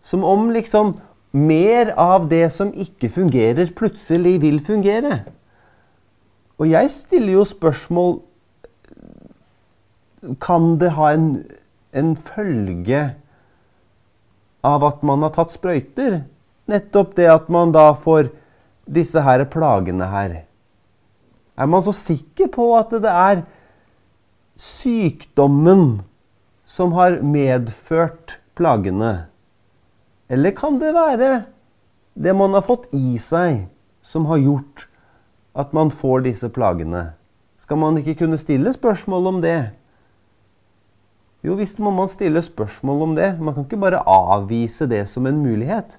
Som 0.03 0.25
om 0.27 0.49
liksom 0.51 0.97
mer 1.33 1.93
av 2.01 2.27
det 2.31 2.49
som 2.53 2.73
ikke 2.75 3.11
fungerer, 3.13 3.71
plutselig 3.77 4.41
vil 4.43 4.59
fungere. 4.63 5.23
Og 6.59 6.69
jeg 6.71 6.91
stiller 6.95 7.39
jo 7.39 7.47
spørsmål 7.49 8.19
Kan 10.41 10.77
det 10.79 10.93
ha 10.95 11.11
en, 11.13 11.43
en 11.91 12.15
følge 12.17 13.03
av 14.63 14.85
at 14.87 15.03
man 15.03 15.25
har 15.27 15.35
tatt 15.35 15.55
sprøyter? 15.55 16.23
Nettopp 16.71 17.17
det 17.19 17.27
at 17.33 17.51
man 17.51 17.75
da 17.75 17.89
får 17.99 18.31
disse 18.87 19.23
her 19.23 19.43
plagene 19.51 20.07
her. 20.11 20.37
Er 21.59 21.69
man 21.69 21.83
så 21.85 21.95
sikker 21.95 22.49
på 22.55 22.71
at 22.79 22.95
det 23.03 23.11
er 23.11 23.43
sykdommen 24.59 26.01
som 26.65 26.95
har 26.97 27.19
medført 27.27 28.39
plagene? 28.59 29.27
Eller 30.33 30.55
kan 30.57 30.79
det 30.81 30.95
være 30.97 31.33
det 32.15 32.33
man 32.37 32.55
har 32.55 32.65
fått 32.65 32.89
i 32.95 33.19
seg, 33.21 33.67
som 34.03 34.31
har 34.31 34.41
gjort 34.41 34.87
at 35.59 35.75
man 35.77 35.91
får 35.93 36.25
disse 36.31 36.49
plagene? 36.53 37.11
Skal 37.61 37.79
man 37.83 37.99
ikke 38.01 38.23
kunne 38.23 38.41
stille 38.41 38.73
spørsmål 38.75 39.29
om 39.35 39.43
det? 39.45 39.73
Jo 41.43 41.57
visst 41.59 41.81
må 41.83 41.91
man 41.91 42.11
stille 42.11 42.39
spørsmål 42.43 43.03
om 43.09 43.15
det. 43.19 43.33
Man 43.43 43.55
kan 43.57 43.67
ikke 43.67 43.81
bare 43.83 44.03
avvise 44.07 44.87
det 44.91 45.09
som 45.11 45.27
en 45.27 45.41
mulighet. 45.43 45.99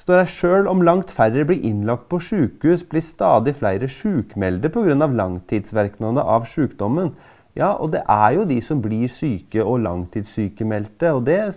Står 0.00 0.22
her 0.22 0.30
sjøl 0.30 0.68
om 0.70 0.80
langt 0.82 1.12
færre 1.12 1.44
blir 1.46 1.60
innlagt 1.68 2.08
på 2.10 2.18
sjukehus, 2.18 2.80
blir 2.88 3.04
stadig 3.04 3.54
flere 3.58 3.86
sjukmeldte 3.92 4.72
pga. 4.72 4.96
langtidsvirkningene 4.96 6.24
av 6.24 6.46
sjukdommen. 6.48 7.12
Ja, 7.54 7.74
og 7.76 7.92
det 7.92 8.00
er 8.08 8.30
jo 8.38 8.46
de 8.48 8.56
som 8.64 8.80
blir 8.80 9.08
syke 9.12 9.60
og 9.60 9.82
langtidssykemeldte, 9.84 11.12
og 11.12 11.26
det 11.28 11.52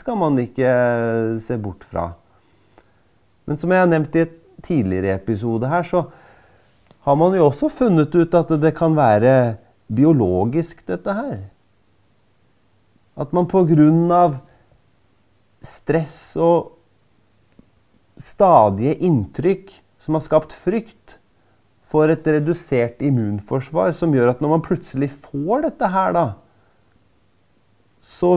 skal 0.00 0.16
man 0.16 0.38
ikke 0.40 0.70
se 1.44 1.58
bort 1.60 1.84
fra. 1.84 2.14
Men 3.44 3.60
som 3.60 3.70
jeg 3.70 3.84
har 3.84 3.90
nevnt 3.90 4.16
i 4.16 4.24
et 4.24 4.38
tidligere 4.64 5.14
episode 5.20 5.68
her, 5.68 5.84
så 5.84 6.06
har 7.04 7.14
man 7.14 7.36
jo 7.36 7.44
også 7.46 7.68
funnet 7.68 8.16
ut 8.16 8.34
at 8.34 8.48
det 8.58 8.72
kan 8.74 8.96
være 8.96 9.58
biologisk, 9.92 10.80
dette 10.88 11.12
her. 11.12 11.44
At 13.16 13.32
man 13.32 13.48
pga. 13.48 14.40
stress 15.66 16.36
og 16.36 16.76
stadige 18.16 18.94
inntrykk 19.02 19.72
som 19.98 20.14
har 20.14 20.22
skapt 20.22 20.52
frykt, 20.54 21.18
får 21.86 22.12
et 22.12 22.28
redusert 22.36 23.02
immunforsvar 23.02 23.92
som 23.94 24.14
gjør 24.14 24.32
at 24.32 24.42
når 24.42 24.52
man 24.56 24.64
plutselig 24.64 25.08
får 25.10 25.66
dette 25.68 25.90
her, 25.90 26.12
da, 26.14 26.26
så 28.02 28.36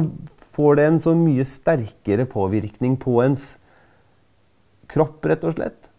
får 0.54 0.80
det 0.80 0.86
en 0.86 1.00
så 1.02 1.14
mye 1.18 1.46
sterkere 1.46 2.26
påvirkning 2.30 2.98
på 3.02 3.20
ens 3.24 3.58
kropp, 4.90 5.26
rett 5.30 5.46
og 5.46 5.56
slett. 5.58 5.90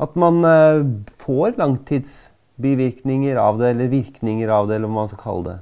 At 0.00 0.16
man 0.20 0.44
eh, 0.44 0.84
får 1.20 1.56
langtidsbivirkninger 1.60 3.40
av 3.40 3.60
det, 3.60 3.74
eller 3.74 3.92
virkninger 3.92 4.52
av 4.52 4.68
det, 4.68 4.78
eller 4.78 4.88
hva 4.88 5.02
man 5.02 5.10
skal 5.12 5.24
kalle 5.24 5.46
det. 5.48 5.58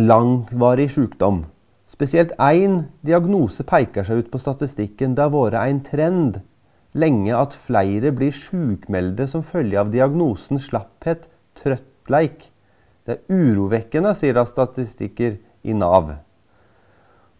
Langvarig 0.00 0.88
sykdom. 0.94 1.42
Spesielt 1.84 2.32
én 2.40 2.86
diagnose 3.04 3.60
peker 3.68 4.06
seg 4.08 4.22
ut 4.22 4.30
på 4.32 4.38
statistikken. 4.40 5.12
Det 5.12 5.26
har 5.26 5.32
vært 5.34 5.58
en 5.60 5.80
trend 5.84 6.38
lenge 6.96 7.34
at 7.36 7.52
flere 7.52 8.08
blir 8.16 8.32
sykmeldte 8.32 9.26
som 9.28 9.44
følge 9.44 9.76
av 9.80 9.90
diagnosen 9.92 10.60
slapphet, 10.60 11.28
trøttleik. 11.60 12.48
Det 13.04 13.18
er 13.18 13.36
urovekkende, 13.36 14.14
sier 14.16 14.38
da 14.38 14.46
statistikker 14.48 15.36
i 15.62 15.76
Nav. 15.76 16.14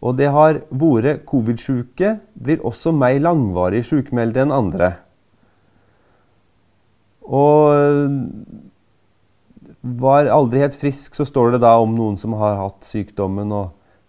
Og 0.03 0.17
det 0.19 0.29
har 0.35 0.61
vært 0.69 1.25
covid-sjuke, 1.25 2.19
blir 2.37 2.61
også 2.61 2.93
mer 2.93 3.17
langvarig 3.23 3.81
sykmeldte 3.87 4.45
enn 4.45 4.53
andre. 4.53 4.91
Og 7.23 7.73
var 9.83 10.29
aldri 10.31 10.61
helt 10.63 10.77
frisk, 10.79 11.15
så 11.15 11.25
står 11.27 11.51
det 11.53 11.59
da 11.65 11.75
om 11.83 11.91
noen 11.95 12.17
som 12.19 12.33
har 12.39 12.55
hatt 12.61 12.83
sykdommen. 12.87 13.51
og 13.51 13.67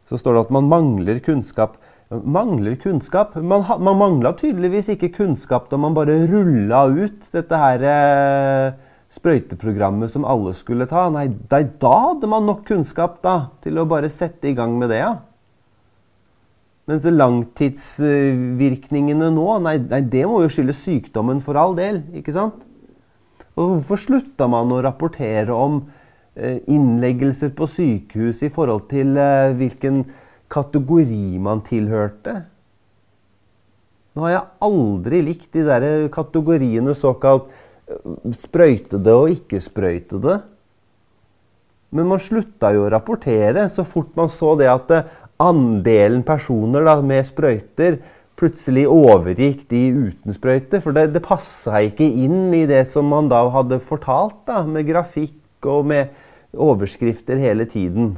Så 0.09 0.17
står 0.21 0.33
det 0.35 0.41
at 0.47 0.51
man 0.55 0.69
mangler 0.71 1.19
kunnskap. 1.25 1.73
Mangler 2.15 2.77
kunnskap? 2.79 3.35
Man, 3.35 3.65
man 3.83 3.99
mangla 3.99 4.33
tydeligvis 4.39 4.89
ikke 4.95 5.17
kunnskap 5.17 5.71
da 5.71 5.77
man 5.81 5.95
bare 5.97 6.27
rulla 6.31 6.87
ut 6.87 7.33
dette 7.35 7.57
her 7.59 7.81
eh, 7.91 8.73
sprøyteprogrammet 9.15 10.11
som 10.13 10.25
alle 10.29 10.55
skulle 10.55 10.87
ta. 10.91 11.11
Nei, 11.11 11.29
da 11.51 11.95
hadde 12.11 12.27
man 12.31 12.47
nok 12.47 12.65
kunnskap 12.71 13.23
da, 13.25 13.37
til 13.65 13.79
å 13.79 13.91
bare 13.91 14.09
sette 14.13 14.49
i 14.51 14.55
gang 14.55 14.79
med 14.79 14.89
det, 14.95 15.01
ja. 15.03 15.15
Mens 16.85 17.05
langtidsvirkningene 17.09 19.31
nå, 19.33 19.59
nei, 19.65 19.79
nei, 19.89 20.03
det 20.13 20.27
må 20.29 20.43
jo 20.45 20.51
skyldes 20.53 20.85
sykdommen 20.85 21.41
for 21.43 21.57
all 21.59 21.75
del. 21.79 22.03
ikke 22.15 22.33
sant? 22.37 22.55
Og 23.55 23.77
hvorfor 23.77 24.01
slutta 24.03 24.49
man 24.51 24.73
å 24.75 24.81
rapportere 24.83 25.55
om 25.55 25.79
eh, 26.35 26.59
innleggelser 26.67 27.53
på 27.55 27.69
sykehus 27.71 28.43
i 28.47 28.51
forhold 28.53 28.89
til 28.91 29.15
eh, 29.21 29.55
hvilken 29.55 30.03
kategori 30.51 31.39
man 31.43 31.63
tilhørte? 31.67 32.41
Nå 34.15 34.27
har 34.27 34.35
jeg 34.35 34.51
aldri 34.67 35.23
likt 35.27 35.55
de 35.55 35.65
der 35.67 35.87
kategoriene 36.15 36.95
såkalt 36.95 37.49
sprøytede 38.35 39.15
og 39.15 39.33
ikke-sprøytede. 39.35 40.39
Men 41.95 42.11
man 42.11 42.23
slutta 42.23 42.73
jo 42.75 42.87
å 42.87 42.91
rapportere 42.91 43.69
så 43.71 43.85
fort 43.87 44.15
man 44.19 44.31
så 44.33 44.55
det 44.59 44.71
at 44.71 44.91
eh, 44.95 45.11
andelen 45.43 46.25
personer 46.27 46.87
da, 46.87 46.99
med 47.07 47.27
sprøyter 47.29 48.01
plutselig 48.39 48.85
overgikk 48.91 49.65
de 49.71 49.83
uten 50.09 50.37
sprøyte. 50.37 50.81
For 50.83 50.97
det, 50.97 51.11
det 51.15 51.25
passa 51.25 51.83
ikke 51.87 52.07
inn 52.07 52.55
i 52.57 52.65
det 52.71 52.83
som 52.91 53.09
man 53.11 53.31
da 53.31 53.45
hadde 53.55 53.81
fortalt, 53.83 54.43
da, 54.49 54.63
med 54.67 54.89
grafikk 54.89 55.69
og 55.71 55.87
med 55.91 56.15
overskrifter 56.55 57.41
hele 57.41 57.67
tiden. 57.69 58.15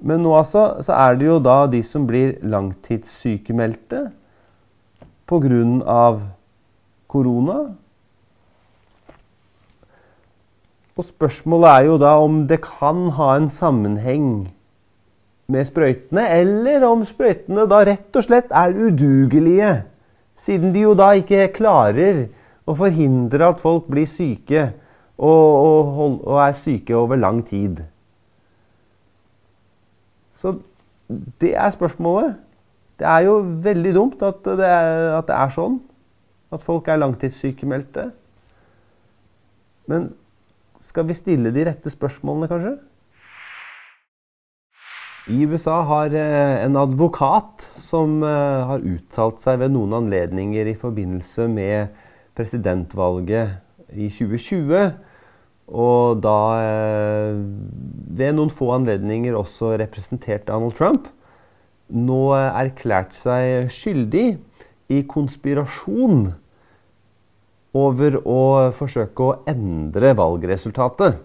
Men 0.00 0.22
nå 0.24 0.32
altså, 0.38 0.80
så 0.80 0.96
er 0.96 1.18
det 1.20 1.28
jo 1.28 1.36
da 1.44 1.66
de 1.68 1.82
som 1.84 2.06
blir 2.08 2.38
langtidssykemeldte 2.40 4.06
pga. 5.28 6.04
korona. 7.10 7.58
Og 10.96 11.04
spørsmålet 11.04 11.68
er 11.70 11.84
jo 11.88 11.98
da 12.00 12.14
om 12.18 12.46
det 12.48 12.60
kan 12.64 13.10
ha 13.16 13.36
en 13.36 13.48
sammenheng 13.48 14.50
med 15.50 15.66
sprøytene, 15.68 16.26
eller 16.40 16.84
om 16.88 17.04
sprøytene 17.06 17.66
da 17.70 17.82
rett 17.86 18.16
og 18.16 18.26
slett 18.26 18.52
er 18.54 18.76
udugelige. 18.76 19.72
Siden 20.38 20.74
de 20.74 20.84
jo 20.86 20.94
da 20.96 21.10
ikke 21.18 21.50
klarer 21.52 22.28
å 22.68 22.76
forhindre 22.78 23.50
at 23.50 23.62
folk 23.62 23.88
blir 23.90 24.08
syke, 24.08 24.70
og, 25.20 25.48
og, 26.00 26.20
og 26.24 26.38
er 26.46 26.54
syke 26.56 26.96
over 26.96 27.20
lang 27.20 27.42
tid. 27.44 27.82
Så 30.32 30.54
det 31.40 31.52
er 31.58 31.74
spørsmålet. 31.74 32.38
Det 33.00 33.08
er 33.08 33.26
jo 33.26 33.40
veldig 33.64 33.92
dumt 33.96 34.22
at 34.24 34.44
det 34.44 34.64
er, 34.64 35.18
at 35.18 35.28
det 35.28 35.36
er 35.36 35.52
sånn. 35.52 35.76
At 36.50 36.64
folk 36.64 36.88
er 36.88 37.00
langtidssykemeldte. 37.00 38.08
Men 39.90 40.10
skal 40.80 41.06
vi 41.08 41.16
stille 41.18 41.52
de 41.54 41.64
rette 41.68 41.92
spørsmålene, 41.92 42.48
kanskje? 42.50 42.74
I 45.28 45.42
USA 45.44 45.82
har 45.84 46.14
eh, 46.16 46.62
en 46.64 46.78
advokat 46.80 47.66
som 47.76 48.22
eh, 48.24 48.62
har 48.64 48.84
uttalt 48.88 49.42
seg 49.42 49.58
ved 49.60 49.74
noen 49.74 49.92
anledninger 49.98 50.70
i 50.70 50.78
forbindelse 50.78 51.44
med 51.52 51.98
presidentvalget 52.38 53.58
i 53.92 54.08
2020, 54.08 54.94
og 55.76 56.22
da 56.24 56.36
eh, 56.64 57.42
ved 58.16 58.38
noen 58.38 58.52
få 58.54 58.70
anledninger 58.78 59.36
også 59.36 59.74
representert 59.82 60.46
Donald 60.48 60.78
Trump, 60.78 61.10
nå 61.92 62.22
erklært 62.38 63.12
seg 63.18 63.68
skyldig 63.74 64.38
i 64.88 65.02
konspirasjon 65.10 66.30
over 67.76 68.16
å 68.24 68.40
forsøke 68.74 69.26
å 69.26 69.36
endre 69.50 70.14
valgresultatet. 70.16 71.20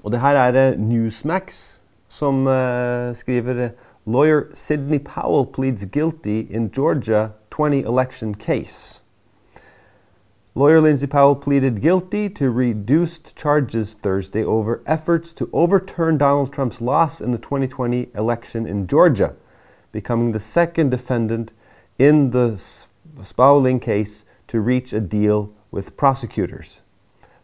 Og 0.00 0.14
det 0.14 0.22
her 0.22 0.38
er 0.38 0.80
Newsmax 0.80 1.79
som 2.10 2.46
uh, 2.46 3.14
skriver 3.14 3.70
Lawyer 4.04 4.50
Sidney 4.52 4.98
Powell 4.98 5.46
pleads 5.46 5.84
guilty 5.84 6.40
in 6.40 6.70
Georgia 6.70 7.34
20 7.50 7.82
election 7.82 8.34
case. 8.34 9.00
Lawyer 10.56 10.80
Lindsey 10.80 11.06
Powell 11.06 11.36
pleaded 11.36 11.80
guilty 11.80 12.28
to 12.28 12.50
reduced 12.50 13.36
charges 13.36 13.94
Thursday 13.94 14.42
over 14.42 14.82
efforts 14.84 15.32
to 15.34 15.48
overturn 15.52 16.18
Donald 16.18 16.52
Trump's 16.52 16.80
loss 16.80 17.20
in 17.20 17.30
the 17.30 17.38
2020 17.38 18.08
election 18.16 18.66
in 18.66 18.88
Georgia, 18.88 19.36
becoming 19.92 20.32
the 20.32 20.40
second 20.40 20.90
defendant 20.90 21.52
in 21.98 22.32
the 22.32 22.58
Spaulding 23.22 23.78
case 23.78 24.24
to 24.48 24.60
reach 24.60 24.92
a 24.92 25.00
deal 25.00 25.52
with 25.70 25.96
prosecutors. 25.96 26.80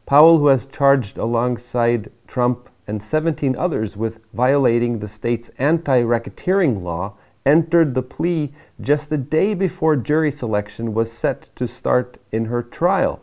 Powell, 0.07 0.39
who 0.39 0.49
has 0.49 0.67
charged 0.67 1.19
alongside 1.19 2.11
Trump 2.27 2.69
and 2.87 3.03
17 3.03 3.57
others 3.57 3.97
with 3.97 4.21
violating 4.33 4.99
the 4.99 5.09
state's 5.09 5.49
anti 5.59 6.03
racketeering 6.03 6.83
law, 6.83 7.15
entered 7.45 7.95
the 7.95 8.03
plea 8.03 8.53
just 8.81 9.13
a 9.13 9.17
day 9.17 9.55
before 9.55 9.97
jury 9.97 10.31
selection 10.31 10.95
was 10.95 11.11
set 11.11 11.51
to 11.55 11.67
start 11.67 12.19
in 12.33 12.47
her 12.47 12.63
trial. 12.63 13.21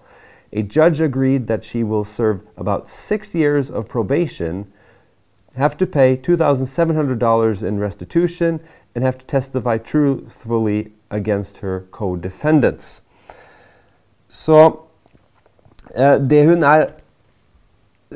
A 0.53 0.61
judge 0.61 1.01
agreed 1.01 1.47
that 1.47 1.63
she 1.63 1.83
will 1.83 2.03
serve 2.03 2.41
about 2.57 2.87
six 2.87 3.33
years 3.33 3.71
of 3.71 3.87
probation, 3.87 4.71
have 5.55 5.75
to 5.77 5.87
pay 5.87 6.15
$2,700 6.15 7.63
in 7.63 7.79
restitution, 7.79 8.59
and 8.95 9.03
have 9.03 9.17
to 9.17 9.25
testify 9.25 9.77
truthfully 9.77 10.93
against 11.09 11.57
her 11.59 11.87
co 11.91 12.15
defendants. 12.15 13.01
So 14.29 14.87
Eh, 15.95 16.19
det 16.29 16.45
hun 16.45 16.63
er 16.63 16.85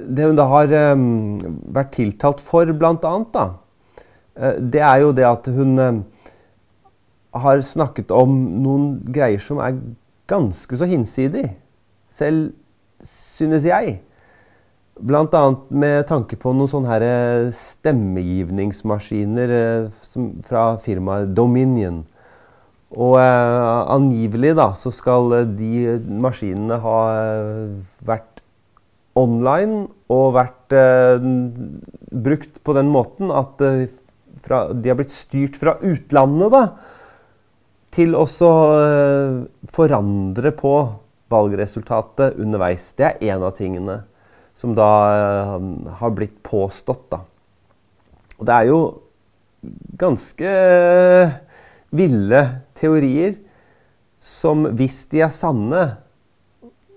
Det 0.06 0.26
hun 0.28 0.38
da 0.38 0.46
har 0.52 0.68
um, 0.94 1.38
vært 1.74 1.92
tiltalt 1.98 2.42
for, 2.44 2.66
da, 2.72 3.46
uh, 4.38 4.56
det 4.60 4.82
er 4.82 4.98
jo 5.04 5.12
det 5.16 5.26
at 5.28 5.48
hun 5.54 5.80
uh, 5.80 6.02
har 7.38 7.62
snakket 7.62 8.12
om 8.16 8.36
noen 8.64 9.00
greier 9.14 9.40
som 9.42 9.58
er 9.64 9.80
ganske 10.28 10.78
så 10.78 10.86
hinsidig. 10.90 11.58
Selv 12.10 12.52
synes 13.04 13.66
jeg. 13.68 14.02
Annet 14.98 15.70
med 15.70 16.08
tanke 16.10 16.36
på 16.42 16.54
noen 16.58 16.70
sånne 16.72 16.90
her 16.90 17.04
stemmegivningsmaskiner 17.54 19.50
uh, 19.54 19.92
fra 20.48 20.78
firmaet 20.82 21.36
Dominion. 21.38 22.06
Og 22.96 23.18
eh, 23.20 23.92
angivelig 23.92 24.54
da, 24.56 24.72
så 24.78 24.92
skal 24.96 25.34
eh, 25.42 25.50
de 25.60 25.98
maskinene 26.24 26.80
ha 26.84 26.98
eh, 27.20 27.74
vært 28.08 28.37
online 29.18 29.88
og 30.14 30.36
vært 30.38 30.76
eh, 30.76 31.26
brukt 32.28 32.62
på 32.64 32.76
den 32.78 32.92
måten 32.94 33.32
at 33.34 33.62
eh, 33.66 33.88
fra, 34.46 34.68
de 34.72 34.92
har 34.92 35.00
blitt 35.00 35.16
styrt 35.16 35.58
fra 35.60 35.76
utlandet 35.84 36.54
da, 36.54 36.64
til 37.98 38.16
å 38.16 38.28
eh, 38.28 39.42
forandre 39.74 40.54
på 40.56 40.76
valgresultatet 41.34 42.38
underveis. 42.40 42.92
Det 42.96 43.10
er 43.10 43.34
én 43.34 43.44
av 43.44 43.58
tingene 43.58 44.02
som 44.58 44.72
da 44.78 44.90
har 46.00 46.14
blitt 46.16 46.40
påstått. 46.46 47.12
da. 47.12 47.20
Og 48.40 48.48
det 48.48 48.56
er 48.56 48.70
jo 48.72 48.80
ganske 50.00 50.54
ville 51.94 52.42
teorier 52.80 53.36
som, 54.24 54.66
hvis 54.80 55.04
de 55.12 55.22
er 55.28 55.34
sanne, 55.34 55.84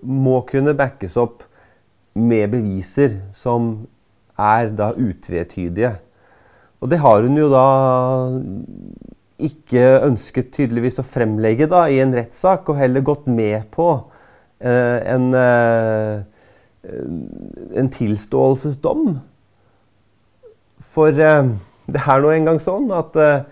må 0.00 0.41
kunne 0.49 0.73
backes 0.79 1.19
opp 1.21 1.45
med 2.14 2.50
beviser 2.52 3.19
som 3.37 3.73
er 4.40 4.71
da 4.76 4.90
utvetydige. 4.97 5.95
Og 6.81 6.90
det 6.90 7.00
har 7.02 7.23
hun 7.26 7.37
jo 7.37 7.49
da 7.52 7.67
ikke 9.40 9.85
ønsket 10.05 10.52
tydeligvis 10.57 11.00
å 11.00 11.07
fremlegge 11.07 11.69
da, 11.71 11.87
i 11.88 12.00
en 12.02 12.14
rettssak, 12.17 12.69
og 12.69 12.81
heller 12.81 13.05
gått 13.05 13.29
med 13.31 13.69
på 13.73 13.88
eh, 14.61 14.99
en, 15.14 15.31
eh, 15.37 16.20
en 17.81 17.90
tilståelsesdom. 17.94 19.14
For 20.90 21.16
eh, 21.16 21.53
det 21.90 22.05
er 22.05 22.23
nå 22.23 22.33
engang 22.35 22.61
sånn 22.62 22.90
at 22.96 23.16
eh, 23.20 23.46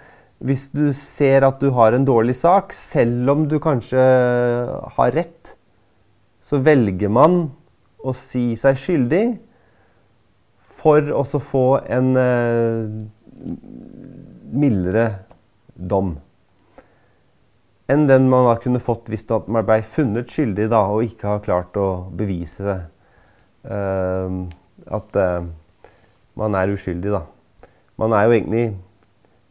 hvis 0.44 0.68
du 0.70 0.90
ser 0.94 1.46
at 1.48 1.60
du 1.62 1.72
har 1.74 1.96
en 1.96 2.06
dårlig 2.06 2.36
sak, 2.38 2.72
selv 2.76 3.32
om 3.32 3.46
du 3.50 3.58
kanskje 3.62 4.02
har 4.96 5.14
rett, 5.16 5.56
så 6.40 6.60
velger 6.64 7.10
man 7.12 7.48
å 7.98 8.14
si 8.16 8.52
seg 8.60 8.78
skyldig 8.78 9.24
for 10.78 11.10
å 11.10 11.24
få 11.42 11.66
en 11.90 12.14
uh, 12.14 12.86
mildere 14.48 15.08
dom 15.74 16.16
enn 17.88 18.04
den 18.08 18.28
man 18.28 18.46
da 18.46 18.56
kunne 18.60 18.82
fått 18.84 19.08
hvis 19.08 19.24
man 19.48 19.64
ble 19.66 19.80
funnet 19.86 20.28
skyldig 20.32 20.68
da, 20.72 20.84
og 20.92 21.06
ikke 21.06 21.30
har 21.30 21.44
klart 21.44 21.78
å 21.80 21.88
bevise 22.12 22.74
uh, 23.64 24.34
at 24.98 25.16
uh, 25.16 25.48
man 26.38 26.56
er 26.58 26.74
uskyldig. 26.74 27.14
Da. 27.16 27.22
Man 27.98 28.14
er 28.14 28.26
jo 28.26 28.36
egentlig 28.36 28.64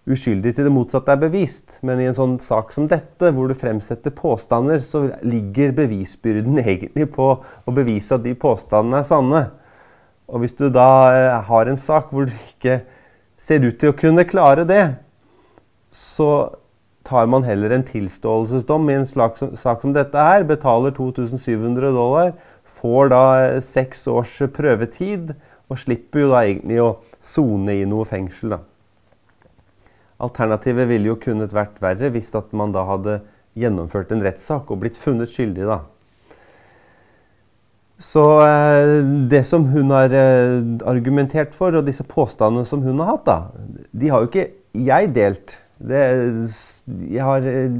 uskyldig 0.08 0.54
til 0.56 0.68
det 0.68 0.74
motsatte 0.74 1.14
er 1.14 1.22
bevist. 1.22 1.80
Men 1.86 2.02
i 2.02 2.08
en 2.10 2.18
sånn 2.18 2.38
sak 2.44 2.72
som 2.76 2.88
dette, 2.90 3.32
hvor 3.36 3.50
du 3.50 3.56
fremsetter 3.58 4.14
påstander, 4.16 4.82
så 4.84 5.08
ligger 5.26 5.76
bevisbyrden 5.78 6.62
egentlig 6.64 7.10
på 7.16 7.32
å 7.38 7.76
bevise 7.76 8.16
at 8.16 8.26
de 8.26 8.36
påstandene 8.38 9.02
er 9.04 9.08
sanne. 9.08 9.44
Og 10.28 10.44
hvis 10.44 10.56
du 10.60 10.68
da 10.74 10.92
eh, 11.16 11.42
har 11.50 11.72
en 11.72 11.80
sak 11.80 12.12
hvor 12.12 12.28
du 12.28 12.36
ikke 12.36 12.82
ser 13.40 13.64
ut 13.64 13.78
til 13.80 13.94
å 13.94 13.98
kunne 13.98 14.28
klare 14.28 14.66
det, 14.68 14.84
så 15.94 16.50
tar 17.08 17.30
man 17.32 17.46
heller 17.48 17.72
en 17.72 17.86
tilståelsesdom 17.88 18.90
i 18.92 18.98
en 18.98 19.08
sak 19.08 19.38
som 19.40 19.94
dette 19.96 20.26
her, 20.30 20.44
betaler 20.48 20.92
2700 20.98 21.94
dollar, 21.96 22.34
får 22.78 23.14
da 23.14 23.24
eh, 23.44 23.60
seks 23.64 24.08
års 24.12 24.36
prøvetid 24.56 25.36
og 25.68 25.80
slipper 25.80 26.26
jo 26.26 26.34
da 26.34 26.44
egentlig 26.48 26.82
å 26.84 26.96
sone 27.24 27.80
i 27.82 27.88
noe 27.88 28.08
fengsel. 28.08 28.58
da. 28.58 28.64
Alternativet 30.24 30.88
ville 30.90 31.12
jo 31.12 31.20
kunnet 31.22 31.54
vært 31.54 31.78
verre 31.84 32.10
hvis 32.14 32.34
at 32.38 32.54
man 32.58 32.74
da 32.74 32.86
hadde 32.88 33.20
gjennomført 33.58 34.14
en 34.14 34.24
rettssak 34.26 34.72
og 34.72 34.82
blitt 34.82 34.98
funnet 35.00 35.30
skyldig. 35.32 35.68
da. 35.70 35.82
Så 37.98 38.24
eh, 38.46 38.96
det 39.30 39.44
som 39.50 39.66
hun 39.72 39.94
har 39.94 40.14
eh, 40.14 40.62
argumentert 40.86 41.56
for, 41.58 41.74
og 41.74 41.88
disse 41.88 42.06
påstandene 42.06 42.66
som 42.70 42.84
hun 42.86 43.02
har 43.02 43.16
hatt, 43.16 43.26
da, 43.26 43.38
de 43.90 44.12
har 44.14 44.22
jo 44.22 44.30
ikke 44.30 44.50
jeg 44.88 45.10
delt. 45.16 45.58
Det, 45.78 46.04
jeg 47.10 47.26
har 47.26 47.46
eh, 47.50 47.80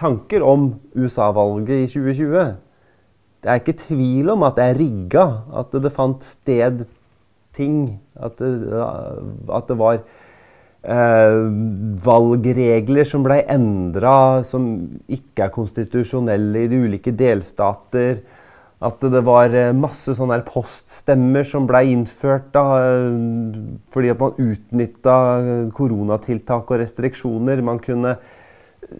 tanker 0.00 0.44
om 0.44 0.72
USA-valget 0.96 1.84
i 1.84 1.90
2020. 1.92 2.56
Det 3.42 3.50
er 3.50 3.60
ikke 3.60 3.76
tvil 3.80 4.32
om 4.32 4.44
at 4.46 4.56
det 4.56 4.66
er 4.70 4.80
rigga, 4.80 5.26
at 5.60 5.76
det 5.84 5.92
fant 5.92 6.24
sted 6.24 6.86
ting. 7.56 8.00
At 8.16 8.40
det, 8.40 8.52
at 8.72 9.68
det 9.68 9.76
var 9.80 10.00
eh, 10.82 11.38
valgregler 12.04 13.08
som 13.08 13.24
ble 13.26 13.40
endra, 13.50 14.42
som 14.46 14.68
ikke 15.10 15.46
er 15.46 15.54
konstitusjonelle 15.54 16.64
i 16.64 16.70
de 16.70 16.80
ulike 16.86 17.14
delstater. 17.16 18.22
At 18.82 19.04
det 19.14 19.22
var 19.26 19.54
eh, 19.54 19.70
masse 19.76 20.14
sånne 20.18 20.40
poststemmer 20.48 21.46
som 21.46 21.68
ble 21.70 21.84
innført 21.94 22.50
da, 22.56 22.66
eh, 22.82 23.56
fordi 23.94 24.12
at 24.12 24.22
man 24.22 24.38
utnytta 24.42 25.16
koronatiltak 25.76 26.70
og 26.70 26.82
restriksjoner. 26.82 27.62
Man 27.62 27.82
kunne 27.82 28.16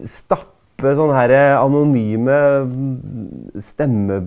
stappe 0.07 0.95
sånne 0.97 1.39
anonyme 1.59 2.37
stemme 3.61 4.21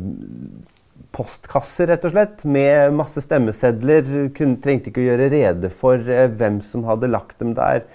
postkasser, 1.16 1.88
rett 1.90 2.04
og 2.04 2.12
slett, 2.12 2.44
med 2.44 2.94
masse 2.96 3.22
stemmesedler. 3.24 4.28
Kunne, 4.36 4.60
trengte 4.62 4.92
ikke 4.92 5.02
å 5.02 5.08
gjøre 5.08 5.30
rede 5.32 5.72
for 5.72 6.12
eh, 6.12 6.28
hvem 6.28 6.60
som 6.64 6.84
hadde 6.88 7.10
lagt 7.12 7.40
dem 7.40 7.54
der. 7.56 7.86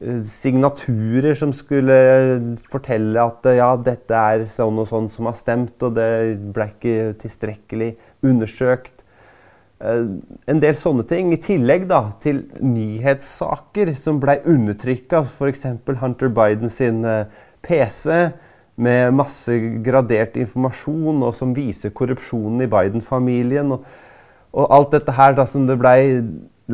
Eh, 0.00 0.20
signaturer 0.28 1.36
som 1.38 1.52
skulle 1.56 1.98
fortelle 2.70 3.20
at 3.20 3.46
eh, 3.50 3.60
ja, 3.60 3.70
dette 3.76 4.24
er 4.34 4.46
sånn 4.50 4.80
og 4.80 4.88
sånn 4.90 5.10
som 5.12 5.28
har 5.30 5.36
stemt, 5.38 5.76
og 5.84 5.96
det 5.98 6.10
ble 6.56 6.70
ikke 6.72 7.14
tilstrekkelig 7.22 7.92
undersøkt. 8.24 9.04
Eh, 9.84 10.06
en 10.48 10.62
del 10.62 10.76
sånne 10.78 11.04
ting. 11.10 11.34
I 11.34 11.40
tillegg 11.42 11.86
da, 11.90 12.06
til 12.22 12.44
nyhetssaker 12.62 13.92
som 13.98 14.22
ble 14.22 14.38
undertrykka, 14.48 15.24
f.eks. 15.28 15.68
Hunter 16.00 16.32
Biden 16.32 16.72
sin 16.72 17.04
eh, 17.08 17.28
PC 17.64 18.24
med 18.74 19.14
masse 19.14 19.54
gradert 19.84 20.38
informasjon, 20.40 21.22
og 21.22 21.34
som 21.36 21.54
viser 21.54 21.94
korrupsjonen 21.94 22.64
i 22.64 22.70
Biden-familien. 22.70 23.70
Og, 23.76 23.86
og, 24.54 24.66
alt 24.66 24.96
dette 24.96 25.14
her 25.14 25.36
da, 25.38 25.46
som 25.46 25.68
det 25.68 25.78
blei 25.80 26.00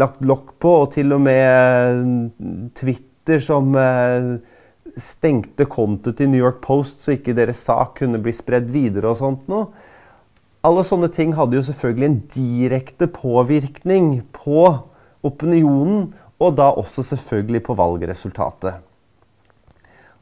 lagt 0.01 0.23
lokk 0.25 0.55
på, 0.63 0.75
og 0.85 0.95
til 0.95 1.13
og 1.17 1.23
med 1.27 2.73
Twitter 2.79 3.43
som 3.45 3.75
eh, 3.77 4.33
stengte 5.01 5.67
kontoet 5.71 6.19
til 6.19 6.31
New 6.31 6.41
York 6.41 6.61
Post 6.65 7.03
så 7.05 7.15
ikke 7.17 7.35
deres 7.37 7.61
sak 7.67 7.99
kunne 8.01 8.21
bli 8.23 8.33
spredd 8.35 8.71
videre 8.73 9.11
og 9.11 9.19
sånt 9.21 9.51
noe. 9.51 9.69
Alle 10.67 10.85
sånne 10.85 11.09
ting 11.13 11.33
hadde 11.39 11.57
jo 11.57 11.65
selvfølgelig 11.65 12.07
en 12.07 12.19
direkte 12.35 13.09
påvirkning 13.09 14.11
på 14.37 14.65
opinionen, 15.25 16.11
og 16.41 16.57
da 16.57 16.71
også 16.77 17.05
selvfølgelig 17.05 17.63
på 17.65 17.77
valgresultatet. 17.77 18.81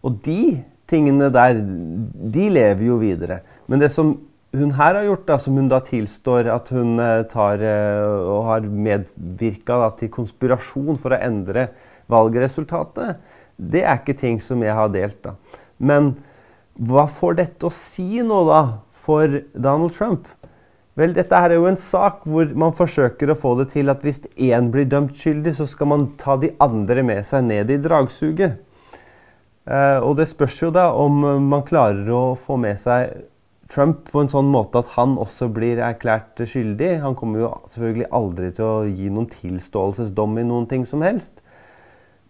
Og 0.06 0.18
de 0.26 0.62
tingene 0.88 1.28
der, 1.32 1.58
de 1.58 2.48
lever 2.52 2.86
jo 2.88 2.98
videre. 3.00 3.42
Men 3.68 3.82
det 3.82 3.90
som 3.94 4.16
hun 4.56 4.72
her 4.78 4.96
har 4.96 5.04
gjort, 5.04 5.26
da, 5.28 5.36
som 5.40 5.58
hun 5.60 5.68
da 5.68 5.80
tilstår 5.84 6.48
at 6.52 6.70
hun 6.72 6.96
eh, 7.02 7.24
tar 7.28 7.60
eh, 7.60 8.04
og 8.24 8.46
har 8.48 8.64
medvirka 8.64 9.82
til 9.98 10.12
konspirasjon 10.14 10.96
for 11.00 11.12
å 11.12 11.20
endre 11.20 11.68
valgresultatet, 12.08 13.18
det 13.58 13.82
er 13.84 14.00
ikke 14.00 14.16
ting 14.16 14.38
som 14.40 14.62
jeg 14.64 14.74
har 14.74 14.88
delt. 14.94 15.20
da. 15.24 15.34
Men 15.76 16.14
hva 16.78 17.08
får 17.10 17.40
dette 17.42 17.68
å 17.68 17.74
si 17.74 18.22
nå, 18.24 18.44
da, 18.48 18.62
for 18.94 19.40
Donald 19.52 19.92
Trump? 19.96 20.30
Vel, 20.98 21.12
dette 21.14 21.38
her 21.38 21.52
er 21.52 21.60
jo 21.60 21.68
en 21.68 21.78
sak 21.78 22.24
hvor 22.26 22.48
man 22.58 22.72
forsøker 22.74 23.30
å 23.30 23.38
få 23.38 23.52
det 23.60 23.68
til 23.74 23.90
at 23.92 24.00
hvis 24.02 24.24
én 24.34 24.72
blir 24.74 24.88
dømt 24.90 25.14
skyldig, 25.14 25.52
så 25.54 25.66
skal 25.70 25.92
man 25.92 26.08
ta 26.18 26.34
de 26.40 26.50
andre 26.62 27.04
med 27.06 27.26
seg 27.26 27.44
ned 27.46 27.70
i 27.70 27.78
dragsuget. 27.82 28.56
Eh, 29.68 29.98
og 30.00 30.16
det 30.16 30.28
spørs 30.30 30.62
jo 30.62 30.70
da 30.72 30.88
om 30.96 31.20
man 31.50 31.66
klarer 31.68 32.08
å 32.14 32.38
få 32.40 32.56
med 32.60 32.80
seg 32.80 33.26
Trump 33.68 34.06
på 34.08 34.22
en 34.22 34.30
sånn 34.32 34.48
måte 34.48 34.80
at 34.80 34.94
han 34.94 35.18
også 35.20 35.50
blir 35.52 35.80
erklært 35.84 36.40
skyldig. 36.40 37.02
Han 37.02 37.16
kommer 37.18 37.42
jo 37.42 37.50
selvfølgelig 37.68 38.08
aldri 38.16 38.48
til 38.56 38.64
å 38.64 38.86
gi 38.88 39.10
noen 39.12 39.28
tilståelsesdom 39.28 40.40
i 40.40 40.46
noen 40.48 40.64
ting 40.70 40.86
som 40.88 41.04
helst. 41.04 41.42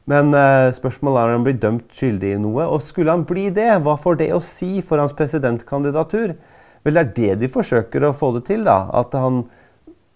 Men 0.09 0.33
uh, 0.33 0.72
spørsmålet 0.74 1.20
er 1.20 1.31
om 1.31 1.37
han 1.37 1.46
blir 1.46 1.61
dømt 1.62 1.92
skyldig 1.94 2.33
i 2.35 2.40
noe. 2.42 2.66
Og 2.66 2.83
skulle 2.83 3.14
han 3.14 3.27
bli 3.29 3.48
det, 3.55 3.68
hva 3.85 3.94
får 4.01 4.18
det 4.22 4.33
å 4.35 4.42
si 4.42 4.81
for 4.83 4.98
hans 4.98 5.14
presidentkandidatur? 5.14 6.35
Vel, 6.87 6.96
det 6.96 7.05
er 7.05 7.14
det 7.14 7.44
de 7.44 7.53
forsøker 7.53 8.09
å 8.09 8.14
få 8.16 8.33
det 8.38 8.46
til. 8.48 8.64
da, 8.66 8.88
at 8.98 9.14
han, 9.14 9.44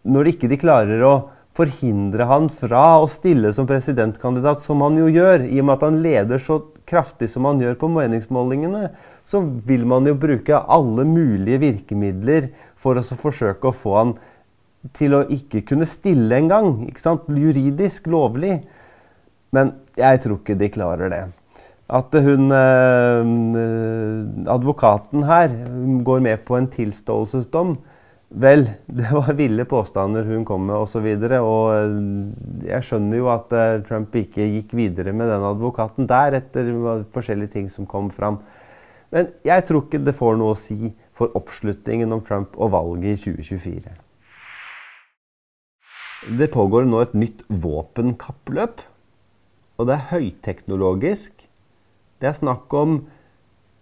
Når 0.02 0.32
ikke 0.32 0.50
de 0.50 0.58
klarer 0.58 1.04
å 1.06 1.14
forhindre 1.56 2.26
han 2.30 2.48
fra 2.52 2.84
å 3.02 3.08
stille 3.10 3.52
som 3.52 3.68
presidentkandidat, 3.68 4.62
som 4.64 4.80
han 4.84 4.96
jo 5.00 5.08
gjør, 5.12 5.44
i 5.44 5.60
og 5.60 5.68
med 5.68 5.74
at 5.76 5.86
han 5.86 5.98
leder 6.04 6.40
så 6.40 6.58
kraftig 6.88 7.28
som 7.30 7.46
han 7.48 7.60
gjør 7.60 7.76
på 7.80 7.90
meningsmålingene, 7.92 8.88
så 9.24 9.42
vil 9.68 9.84
man 9.88 10.08
jo 10.08 10.16
bruke 10.18 10.56
alle 10.56 11.04
mulige 11.08 11.60
virkemidler 11.62 12.50
for 12.80 12.98
å 12.98 13.04
forsøke 13.04 13.68
å 13.68 13.76
få 13.76 13.98
han 13.98 14.14
til 14.96 15.14
å 15.14 15.22
ikke 15.30 15.62
kunne 15.68 15.86
stille 15.86 16.40
engang. 16.40 16.88
Juridisk 17.28 18.08
lovlig. 18.10 18.56
Men 19.54 19.76
jeg 20.00 20.24
tror 20.24 20.40
ikke 20.40 20.58
de 20.58 20.72
klarer 20.72 21.12
det. 21.12 21.22
At 21.92 22.14
hun 22.24 22.48
eh, 22.56 23.32
advokaten 24.50 25.26
her 25.28 25.52
går 26.06 26.22
med 26.24 26.46
på 26.48 26.56
en 26.56 26.70
tilståelsesdom 26.72 27.76
Vel, 28.32 28.64
det 28.86 29.10
var 29.12 29.32
ville 29.36 29.64
påstander 29.68 30.24
hun 30.24 30.44
kom 30.48 30.64
med 30.66 30.76
osv. 30.76 31.04
Og, 31.04 31.24
så 31.28 31.40
og 31.44 31.74
eh, 31.76 32.68
jeg 32.70 32.88
skjønner 32.88 33.20
jo 33.20 33.30
at 33.32 33.52
eh, 33.56 33.80
Trump 33.88 34.14
ikke 34.16 34.48
gikk 34.56 34.76
videre 34.78 35.12
med 35.12 35.28
den 35.28 35.44
advokaten 35.44 36.08
der 36.08 36.38
etter 36.40 36.72
forskjellige 37.12 37.58
ting 37.58 37.70
som 37.72 37.88
kom 37.88 38.10
fram. 38.10 38.40
Men 39.12 39.28
jeg 39.44 39.66
tror 39.68 39.84
ikke 39.84 40.00
det 40.00 40.16
får 40.16 40.38
noe 40.40 40.54
å 40.54 40.58
si 40.58 40.94
for 41.12 41.34
oppslutningen 41.36 42.14
om 42.16 42.22
Trump 42.24 42.56
og 42.56 42.72
valget 42.72 43.18
i 43.18 43.34
2024. 43.36 43.92
Det 46.38 46.48
pågår 46.54 46.86
nå 46.88 47.02
et 47.02 47.16
nytt 47.18 47.42
våpenkappløp. 47.50 48.80
Og 49.80 49.88
det 49.88 49.96
er 49.96 50.08
høyteknologisk. 50.12 51.32
Det 52.22 52.28
er 52.30 52.38
snakk 52.38 52.72
om 52.78 53.00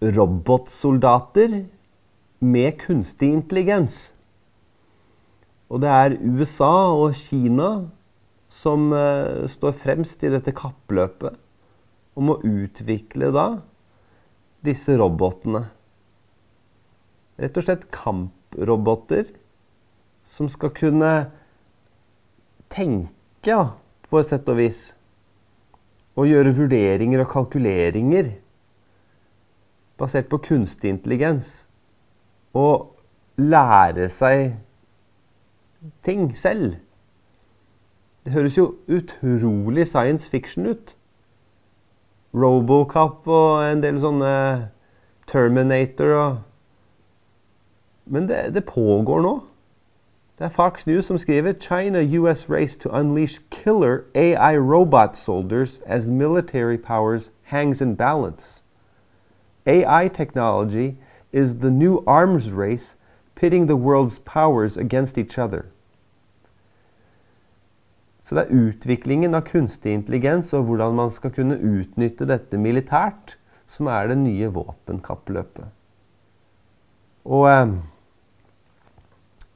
robotsoldater 0.01 1.61
med 2.41 2.79
kunstig 2.81 3.35
intelligens. 3.37 4.09
Og 5.71 5.83
det 5.83 5.91
er 5.91 6.19
USA 6.19 6.91
og 6.91 7.15
Kina 7.15 7.71
som 8.51 8.91
uh, 8.91 9.47
står 9.47 9.77
fremst 9.79 10.23
i 10.27 10.33
dette 10.33 10.55
kappløpet 10.57 11.39
om 12.19 12.33
å 12.33 12.41
utvikle 12.43 13.31
da 13.33 13.47
disse 14.67 14.97
robotene. 14.99 15.69
Rett 17.41 17.57
og 17.57 17.65
slett 17.65 17.87
kamproboter 17.95 19.31
som 20.27 20.51
skal 20.53 20.75
kunne 20.77 21.13
tenke, 22.71 23.09
da, 23.47 23.73
på 24.11 24.21
et 24.21 24.29
sett 24.29 24.49
og 24.51 24.59
vis. 24.61 24.83
Og 26.19 26.29
gjøre 26.29 26.53
vurderinger 26.59 27.23
og 27.23 27.31
kalkuleringer 27.33 28.35
basert 30.01 30.29
på 30.33 30.41
kunstig 30.51 30.91
intelligens. 30.93 31.65
Og 32.57 32.91
lære 33.41 34.11
seg 34.13 34.59
ting 36.03 36.37
selv. 36.37 36.77
Det 38.25 38.33
høres 38.33 38.59
jo 38.59 38.75
utrolig 38.89 39.87
science 39.87 40.31
fiction 40.31 40.67
ut. 40.67 40.97
Robocop 42.35 43.29
og 43.29 43.73
en 43.73 43.83
del 43.83 43.99
sånne 44.01 44.35
Terminator 45.27 46.15
og 46.15 46.39
Men 48.11 48.29
det, 48.29 48.55
det 48.55 48.65
pågår 48.65 49.21
nå. 49.23 49.41
Det 50.39 50.45
er 50.45 50.49
Fox 50.49 50.87
News 50.87 51.05
som 51.05 51.19
skriver 51.19 51.53
China-US 51.53 52.51
race 52.51 52.79
to 52.79 52.89
unleash 52.89 53.41
killer 53.51 53.99
AI 54.15 54.59
robot 54.59 55.17
soldiers 55.17 55.81
as 55.87 56.11
military 56.11 56.77
powers 56.77 57.31
hangs 57.43 57.81
in 57.81 57.97
balance. 57.97 58.63
AI 59.67 60.09
technology 60.09 60.97
is 61.33 61.55
the 61.55 61.71
new 61.71 62.03
arms 62.07 62.53
race 62.53 62.97
pitting 63.41 63.67
the 63.67 63.77
world's 63.77 64.19
powers 64.19 64.77
against 64.77 65.17
each 65.17 65.39
other. 65.39 65.65
Så 68.21 68.35
det 68.35 68.43
er 68.43 68.57
utviklingen 68.69 69.35
av 69.35 69.47
kunstig 69.49 69.95
intelligens 69.97 70.53
og 70.53 70.67
hvordan 70.69 70.95
man 70.95 71.11
skal 71.11 71.33
kunne 71.33 71.57
utnytte 71.57 72.29
dette 72.29 72.59
militært, 72.61 73.39
som 73.67 73.89
er 73.89 74.11
det 74.11 74.19
nye 74.21 74.51
våpenkappløpet. 74.53 75.71
Og 77.25 77.47
um, 77.49 77.73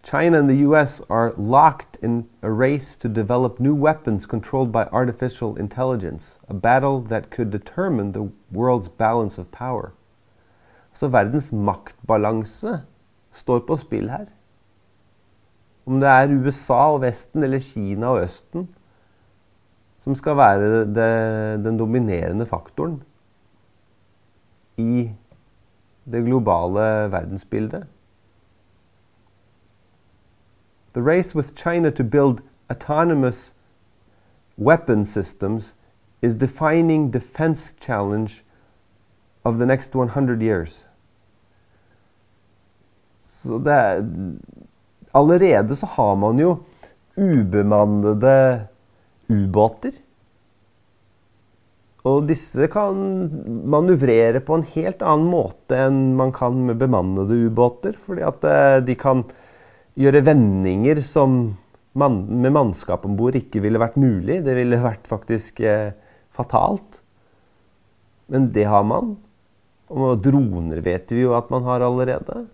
China 0.03 0.39
and 0.39 0.49
the 0.49 0.65
US 0.65 1.03
are 1.11 1.35
locked 1.37 1.99
in 2.03 2.25
a 2.43 2.51
race 2.51 2.97
to 2.97 3.09
develop 3.09 3.61
new 3.61 3.75
weapons 3.75 4.25
controlled 4.25 4.73
by 4.73 4.89
artificial 4.93 5.57
intelligence, 5.57 6.39
a 6.49 6.55
battle 6.55 7.01
that 7.01 7.31
could 7.31 7.51
determine 7.51 8.13
the 8.13 8.31
world's 8.51 8.89
balance 8.89 9.39
of 9.39 9.51
power. 9.51 9.93
Så 10.95 11.09
verdens 11.09 11.53
maktbalanse 11.53 12.81
står 13.35 13.65
på 13.67 13.77
spill 13.83 14.09
her. 14.13 14.31
Om 15.85 16.01
det 16.01 16.09
er 16.09 16.33
USA 16.39 16.81
og 16.95 17.03
Vesten 17.03 17.43
eller 17.45 17.61
Kina 17.61 18.15
og 18.15 18.25
Østen 18.25 18.69
som 20.05 20.15
skal 20.15 20.37
være 20.37 20.85
det, 20.85 21.65
den 21.65 21.79
dominerende 21.79 22.47
faktoren 22.47 23.03
i 24.77 25.11
det 26.05 26.25
globale 26.25 27.13
verdensbildet. 27.13 27.87
The 30.95 31.03
race 31.03 31.37
with 31.37 31.55
China 31.57 31.91
to 31.91 32.03
build 32.03 32.39
autonomous 32.69 33.55
weapon 34.59 35.05
systems 35.05 35.75
is 36.23 36.35
defining 36.35 37.13
defense 37.13 37.75
challenge 37.81 38.45
of 39.45 39.55
the 39.55 39.67
next 39.67 39.95
100 39.95 40.43
years. 40.43 40.87
Så 43.45 43.61
det 43.63 43.75
er, 43.75 44.01
allerede 45.15 45.77
så 45.79 45.89
har 45.97 46.17
man 46.21 46.41
jo 46.41 46.57
ubemannede 47.15 48.37
ubåter. 49.31 49.95
Og 52.05 52.27
disse 52.29 52.67
kan 52.69 52.99
manøvrere 53.73 54.43
på 54.45 54.59
en 54.59 54.67
helt 54.75 55.01
annen 55.05 55.31
måte 55.33 55.79
enn 55.87 56.01
man 56.19 56.35
kan 56.37 56.59
med 56.67 56.77
bemannede 56.83 57.47
ubåter. 57.47 57.97
Fordi 57.97 58.27
at 58.29 58.45
eh, 58.49 58.81
de 58.85 58.97
kan 59.01 59.25
gjøre 59.97 60.25
vendinger 60.27 61.01
som 61.07 61.55
man, 61.97 62.19
med 62.43 62.53
mannskap 62.53 63.07
om 63.09 63.17
bord 63.17 63.39
ikke 63.39 63.63
ville 63.65 63.81
vært 63.81 63.97
mulig. 64.01 64.43
Det 64.45 64.57
ville 64.59 64.83
vært 64.85 65.09
faktisk 65.09 65.63
eh, 65.65 65.95
fatalt. 66.35 67.01
Men 68.29 68.51
det 68.53 68.67
har 68.69 68.85
man. 68.85 69.17
Og 69.89 70.21
droner 70.25 70.85
vet 70.85 71.13
vi 71.13 71.25
jo 71.25 71.33
at 71.39 71.49
man 71.53 71.65
har 71.65 71.85
allerede. 71.87 72.45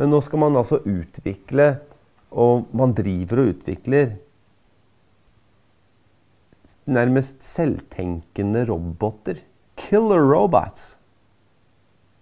Men 0.00 0.14
nå 0.14 0.22
skal 0.24 0.40
man 0.40 0.56
altså 0.56 0.78
utvikle, 0.88 1.74
og 2.32 2.70
man 2.72 2.94
driver 2.96 3.42
og 3.42 3.50
utvikler 3.52 4.14
nærmest 6.88 7.44
selvtenkende 7.44 8.64
roboter. 8.70 9.42
Killer 9.76 10.24
robots. 10.24 10.94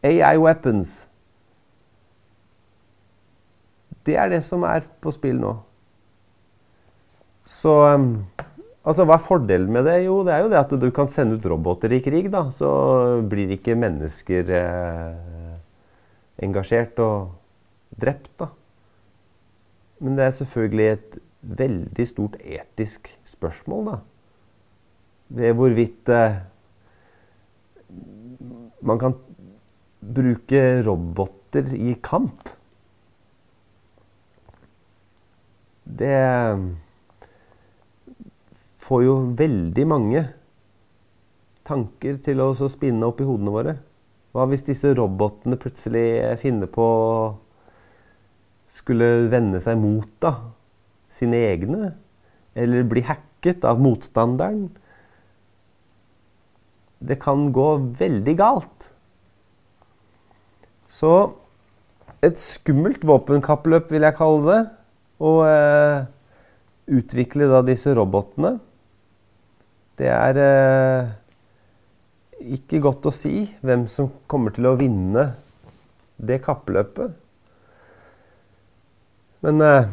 AI 0.03 0.35
weapons. 0.43 1.07
Det 4.07 4.17
er 4.19 4.33
det 4.33 4.43
som 4.47 4.67
er 4.67 4.83
på 5.03 5.15
spill 5.15 5.39
nå. 5.39 5.55
Så 7.47 7.79
um, 7.95 8.11
Altså, 8.89 9.05
Hva 9.05 9.19
er 9.19 9.21
fordelen 9.21 9.73
med 9.75 9.85
det? 9.85 9.99
Jo, 10.07 10.23
det 10.25 10.33
er 10.33 10.45
jo 10.45 10.49
det 10.49 10.57
at 10.63 10.71
du 10.81 10.87
kan 10.95 11.11
sende 11.13 11.37
ut 11.37 11.47
roboter 11.51 11.93
i 11.93 11.99
krig. 12.01 12.31
da, 12.33 12.47
Så 12.49 12.69
blir 13.29 13.51
ikke 13.53 13.75
mennesker 13.77 14.53
eh, 14.57 15.59
engasjert 16.47 16.97
og 17.05 17.38
drept. 17.91 18.31
da. 18.39 18.51
Men 20.01 20.19
det 20.19 20.25
er 20.27 20.37
selvfølgelig 20.37 20.89
et 20.93 21.19
veldig 21.43 22.07
stort 22.09 22.37
etisk 22.43 23.11
spørsmål, 23.27 23.91
da. 23.93 23.97
Ved 25.29 25.53
hvorvidt 25.55 26.09
eh, 26.09 26.39
man 28.81 28.99
kan 28.99 29.17
bruke 30.01 30.63
roboter 30.87 31.75
i 31.75 31.97
kamp. 32.03 32.49
Det 35.85 36.15
får 38.79 39.03
jo 39.05 39.17
veldig 39.37 39.87
mange 39.89 40.23
tanker 41.69 42.21
til 42.25 42.41
å 42.41 42.53
spinne 42.55 43.09
opp 43.09 43.21
i 43.21 43.29
hodene 43.29 43.53
våre. 43.53 43.77
Hva 44.33 44.47
hvis 44.49 44.67
disse 44.69 44.93
robotene 44.97 45.59
plutselig 45.61 46.39
finner 46.41 46.71
på 46.73 46.87
skulle 48.69 49.29
vende 49.33 49.61
seg 49.65 49.79
mot 49.81 50.11
da, 50.23 50.35
sine 51.11 51.41
egne? 51.49 51.93
Eller 52.59 52.87
bli 52.89 53.03
hacket 53.07 53.65
av 53.69 53.81
motstanderen? 53.83 54.69
Det 56.99 57.19
kan 57.23 57.49
gå 57.55 57.69
veldig 57.99 58.35
galt. 58.39 58.89
Så 60.89 61.13
et 62.25 62.41
skummelt 62.43 63.05
våpenkappløp, 63.07 63.93
vil 63.93 64.07
jeg 64.09 64.17
kalle 64.19 64.49
det. 64.49 64.63
Å 65.19 65.31
eh, 65.47 66.01
utvikle 66.99 67.47
da 67.51 67.63
disse 67.67 67.93
robotene. 67.95 68.57
Det 69.99 70.11
er 70.11 70.41
eh, 70.43 71.09
ikke 72.59 72.83
godt 72.83 73.09
å 73.11 73.15
si 73.15 73.47
hvem 73.67 73.87
som 73.91 74.11
kommer 74.31 74.55
til 74.55 74.71
å 74.71 74.77
vinne 74.79 75.33
det 76.19 76.41
kappløpet. 76.45 77.15
Men 79.45 79.61
eh, 79.63 79.91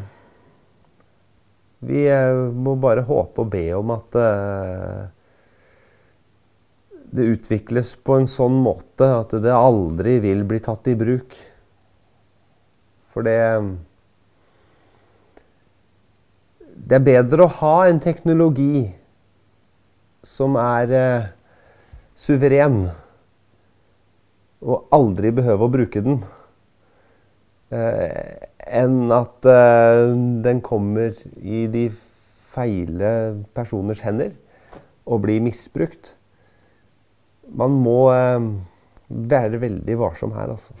vi 1.86 2.06
eh, 2.10 2.40
må 2.52 2.74
bare 2.82 3.06
håpe 3.06 3.44
og 3.44 3.52
be 3.52 3.66
om 3.78 3.92
at 3.94 4.16
eh, 4.18 5.02
det 7.16 7.28
utvikles 7.36 7.94
på 8.02 8.18
en 8.20 8.26
sånn 8.30 8.56
måte 8.64 9.06
at 9.20 9.36
det 9.42 9.54
aldri 9.54 10.18
vil 10.24 10.42
bli 10.48 10.58
tatt 10.62 10.88
i 10.90 10.96
bruk. 10.98 11.36
For 13.14 13.26
det 13.26 13.38
Det 16.86 16.98
er 16.98 17.02
bedre 17.02 17.46
å 17.46 17.54
ha 17.56 17.76
en 17.88 17.98
teknologi 17.98 18.84
som 20.26 20.58
er 20.60 20.92
eh, 20.94 21.28
suveren, 22.14 22.84
og 24.62 24.92
aldri 24.94 25.32
behøve 25.34 25.66
å 25.66 25.72
bruke 25.72 26.02
den, 26.04 26.20
eh, 27.74 28.46
enn 28.66 29.12
at 29.14 29.46
eh, 29.46 30.12
den 30.44 30.60
kommer 30.64 31.14
i 31.38 31.66
de 31.70 31.88
feile 32.54 33.10
personers 33.56 34.02
hender 34.04 34.34
og 35.06 35.22
blir 35.26 35.42
misbrukt. 35.44 36.14
Man 37.46 37.76
må 37.82 38.00
eh, 38.14 38.48
være 39.08 39.60
veldig 39.62 39.98
varsom 40.00 40.34
her, 40.34 40.56
altså. 40.56 40.74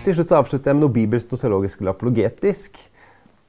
Til 0.00 0.16
slutt 0.16 0.32
avslutter 0.32 0.70
jeg 0.70 0.78
med 0.78 0.86
noe 0.86 0.94
bibelsk, 0.94 1.28
noe 1.28 1.42
teologisk 1.42 1.82
eller 1.82 1.92
apologetisk. 1.92 2.80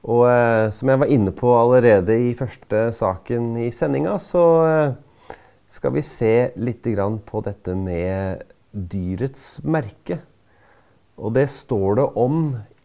Og 0.02 0.26
eh, 0.28 0.66
som 0.74 0.90
jeg 0.90 1.00
var 1.00 1.14
inne 1.14 1.32
på 1.32 1.54
allerede 1.56 2.18
i 2.18 2.34
første 2.36 2.90
saken 2.92 3.54
i 3.62 3.70
sendinga, 3.72 4.18
så 4.20 4.44
eh, 4.66 5.38
skal 5.70 5.94
vi 5.94 6.02
se 6.04 6.34
litt 6.60 6.84
på 7.24 7.40
dette 7.46 7.74
med 7.78 8.42
dyrets 8.72 9.62
merke. 9.64 10.18
Og 11.20 11.34
det 11.36 11.48
står 11.52 11.98
det 11.98 12.06
om 12.18 12.38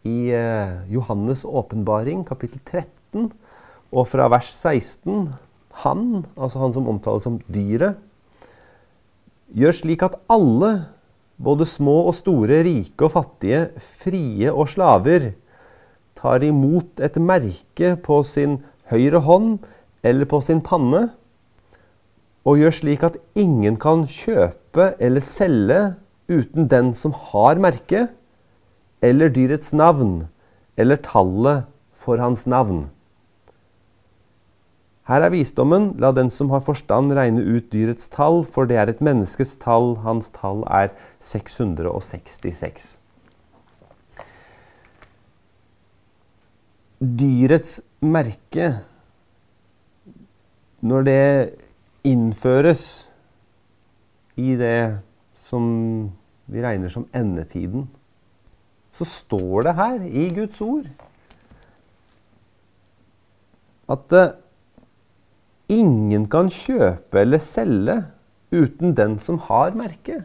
i 0.06 0.30
eh, 0.36 0.74
Johannes' 0.92 1.46
åpenbaring, 1.46 2.24
kapittel 2.28 2.60
13, 2.60 3.30
og 3.92 4.04
fra 4.10 4.28
vers 4.32 4.50
16. 4.52 5.32
Han, 5.84 6.04
altså 6.36 6.60
han 6.60 6.74
som 6.74 6.88
omtales 6.90 7.24
som 7.24 7.38
dyret, 7.48 7.96
gjør 9.54 9.76
slik 9.80 10.04
at 10.04 10.18
alle, 10.30 10.88
både 11.38 11.68
små 11.70 12.02
og 12.10 12.16
store, 12.18 12.60
rike 12.66 13.06
og 13.06 13.14
fattige, 13.14 13.68
frie 13.78 14.50
og 14.52 14.68
slaver, 14.74 15.32
tar 16.18 16.42
imot 16.42 17.00
et 17.04 17.16
merke 17.22 17.94
på 18.02 18.20
sin 18.26 18.58
høyre 18.90 19.22
hånd 19.22 19.62
eller 20.02 20.28
på 20.28 20.40
sin 20.42 20.60
panne, 20.64 21.08
og 22.48 22.58
gjør 22.58 22.74
slik 22.74 23.04
at 23.06 23.18
ingen 23.38 23.76
kan 23.80 24.06
kjøpe 24.08 24.92
eller 24.98 25.24
selge 25.24 25.80
uten 26.28 26.68
den 26.68 26.92
som 26.96 27.14
har 27.30 27.60
merket, 27.62 28.17
eller 29.02 29.32
dyrets 29.32 29.72
navn, 29.72 30.28
eller 30.76 30.96
tallet 30.96 31.66
for 31.94 32.18
hans 32.18 32.46
navn. 32.46 32.86
Her 35.08 35.24
er 35.24 35.32
visdommen, 35.32 35.94
la 35.96 36.12
den 36.12 36.28
som 36.30 36.50
har 36.52 36.60
forstand 36.60 37.14
regne 37.16 37.40
ut 37.40 37.72
dyrets 37.72 38.10
tall, 38.12 38.42
for 38.44 38.68
det 38.68 38.76
er 38.76 38.92
et 38.92 39.00
menneskes 39.00 39.56
tall, 39.62 39.96
hans 40.04 40.28
tall 40.34 40.66
er 40.68 40.92
666. 41.18 42.98
dyrets 46.98 47.80
merke, 48.02 48.72
når 50.80 51.02
det 51.06 51.54
innføres 52.06 52.82
i 54.38 54.54
det 54.58 55.02
som 55.38 55.64
vi 56.50 56.62
regner 56.62 56.90
som 56.90 57.06
endetiden, 57.14 57.88
så 58.96 59.06
står 59.06 59.68
det 59.68 59.76
her 59.78 60.06
i 60.06 60.28
Guds 60.36 60.60
ord 60.64 60.88
at 63.88 64.14
uh, 64.16 64.36
ingen 65.72 66.26
kan 66.28 66.50
kjøpe 66.52 67.22
eller 67.22 67.40
selge 67.40 68.00
uten 68.52 68.94
den 68.96 69.16
som 69.20 69.40
har 69.48 69.76
merket. 69.76 70.24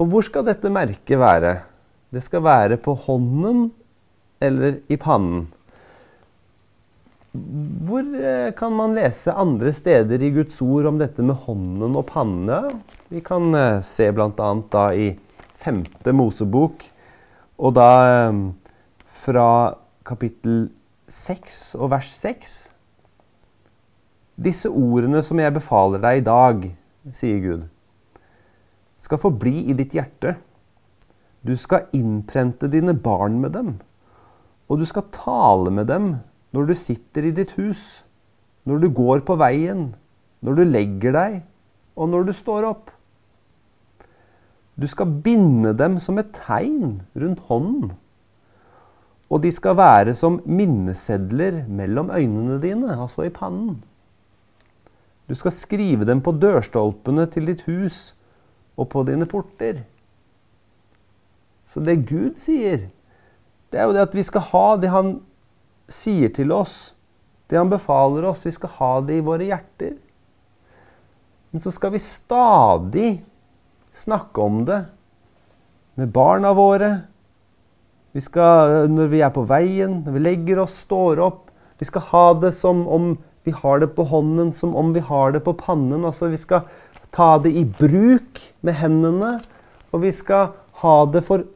Og 0.00 0.08
hvor 0.10 0.24
skal 0.26 0.46
dette 0.46 0.70
merket 0.72 1.20
være? 1.20 1.54
Det 2.10 2.22
skal 2.24 2.42
være 2.42 2.78
på 2.82 2.94
hånden 3.06 3.68
eller 4.42 4.80
i 4.90 4.96
pannen. 4.98 5.44
Hvor 7.30 8.02
eh, 8.02 8.50
kan 8.58 8.72
man 8.74 8.96
lese 8.96 9.30
andre 9.38 9.70
steder 9.70 10.22
i 10.24 10.32
Guds 10.34 10.56
ord 10.64 10.88
om 10.90 10.96
dette 10.98 11.22
med 11.22 11.38
hånden 11.44 11.94
og 11.94 12.08
panne? 12.08 12.62
Vi 13.10 13.20
kan 13.20 13.54
eh, 13.54 13.80
se 13.82 14.04
bl.a. 14.14 14.48
da 14.70 14.82
i 14.94 15.08
femte 15.58 16.12
Mosebok, 16.14 16.84
og 17.58 17.72
da 17.74 17.86
eh, 18.06 18.36
fra 19.24 19.46
kapittel 20.06 20.68
6 21.10 21.56
og 21.80 21.90
vers 21.90 22.12
6. 22.14 22.52
Disse 24.46 24.70
ordene 24.70 25.24
som 25.26 25.42
jeg 25.42 25.56
befaler 25.56 26.04
deg 26.04 26.20
i 26.20 26.22
dag, 26.28 26.68
sier 27.18 27.40
Gud, 27.42 27.64
skal 29.02 29.22
forbli 29.24 29.64
i 29.72 29.76
ditt 29.80 29.98
hjerte. 29.98 30.36
Du 31.42 31.56
skal 31.58 31.90
innprente 31.98 32.70
dine 32.70 32.94
barn 32.94 33.40
med 33.42 33.56
dem, 33.58 33.74
og 34.70 34.78
du 34.78 34.86
skal 34.86 35.10
tale 35.10 35.74
med 35.74 35.90
dem 35.90 36.12
når 36.54 36.70
du 36.70 36.76
sitter 36.78 37.26
i 37.26 37.34
ditt 37.34 37.58
hus, 37.58 38.04
når 38.70 38.86
du 38.86 38.88
går 39.02 39.26
på 39.26 39.34
veien, 39.42 39.88
når 40.46 40.62
du 40.62 40.64
legger 40.70 41.18
deg, 41.18 41.38
og 41.98 42.14
når 42.14 42.30
du 42.30 42.34
står 42.38 42.70
opp. 42.70 42.94
Du 44.80 44.86
skal 44.88 45.06
binde 45.24 45.74
dem 45.76 45.98
som 46.00 46.18
et 46.18 46.32
tegn 46.32 47.02
rundt 47.16 47.42
hånden. 47.50 47.92
Og 49.30 49.42
de 49.44 49.52
skal 49.52 49.76
være 49.78 50.14
som 50.18 50.40
minnesedler 50.48 51.64
mellom 51.68 52.10
øynene 52.10 52.58
dine, 52.62 52.96
altså 52.96 53.28
i 53.28 53.34
pannen. 53.34 53.82
Du 55.28 55.36
skal 55.38 55.52
skrive 55.54 56.06
dem 56.08 56.22
på 56.24 56.32
dørstolpene 56.32 57.28
til 57.30 57.46
ditt 57.46 57.62
hus 57.68 58.16
og 58.80 58.88
på 58.90 59.04
dine 59.06 59.28
porter. 59.30 59.84
Så 61.70 61.82
det 61.84 62.00
Gud 62.08 62.34
sier, 62.40 62.88
det 63.70 63.78
er 63.78 63.86
jo 63.86 63.94
det 63.94 64.08
at 64.08 64.16
vi 64.16 64.24
skal 64.26 64.42
ha 64.48 64.64
det 64.80 64.90
han 64.90 65.20
sier 65.90 66.32
til 66.34 66.50
oss, 66.50 66.96
det 67.50 67.58
han 67.60 67.70
befaler 67.70 68.26
oss. 68.26 68.42
Vi 68.46 68.54
skal 68.56 68.72
ha 68.80 68.92
det 69.06 69.20
i 69.20 69.26
våre 69.26 69.46
hjerter. 69.46 69.94
Men 71.50 71.62
så 71.62 71.70
skal 71.74 71.94
vi 71.94 72.02
stadig 72.02 73.10
snakke 73.96 74.40
om 74.40 74.64
det 74.68 74.84
med 75.98 76.12
barna 76.14 76.52
våre. 76.56 76.90
Vi 78.12 78.22
skal, 78.24 78.90
når 78.90 79.10
vi 79.12 79.22
er 79.22 79.32
på 79.34 79.44
veien, 79.46 80.00
når 80.04 80.16
vi 80.16 80.22
legger 80.24 80.62
oss, 80.64 80.82
står 80.86 81.22
opp 81.22 81.46
Vi 81.80 81.86
skal 81.88 82.02
ha 82.10 82.24
det 82.36 82.50
som 82.52 82.82
om 82.92 83.14
vi 83.46 83.54
har 83.56 83.80
det 83.80 83.94
på 83.96 84.04
hånden, 84.04 84.52
som 84.52 84.74
om 84.76 84.92
vi 84.92 85.00
har 85.00 85.32
det 85.32 85.40
på 85.46 85.54
pannen. 85.56 86.04
Altså, 86.04 86.28
vi 86.28 86.36
skal 86.36 86.66
ta 87.14 87.38
det 87.40 87.54
i 87.56 87.64
bruk 87.64 88.42
med 88.60 88.76
hendene, 88.76 89.38
og 89.90 90.02
vi 90.04 90.12
skal 90.12 90.52
ha 90.82 90.96
det 91.08 91.22
for 91.24 91.46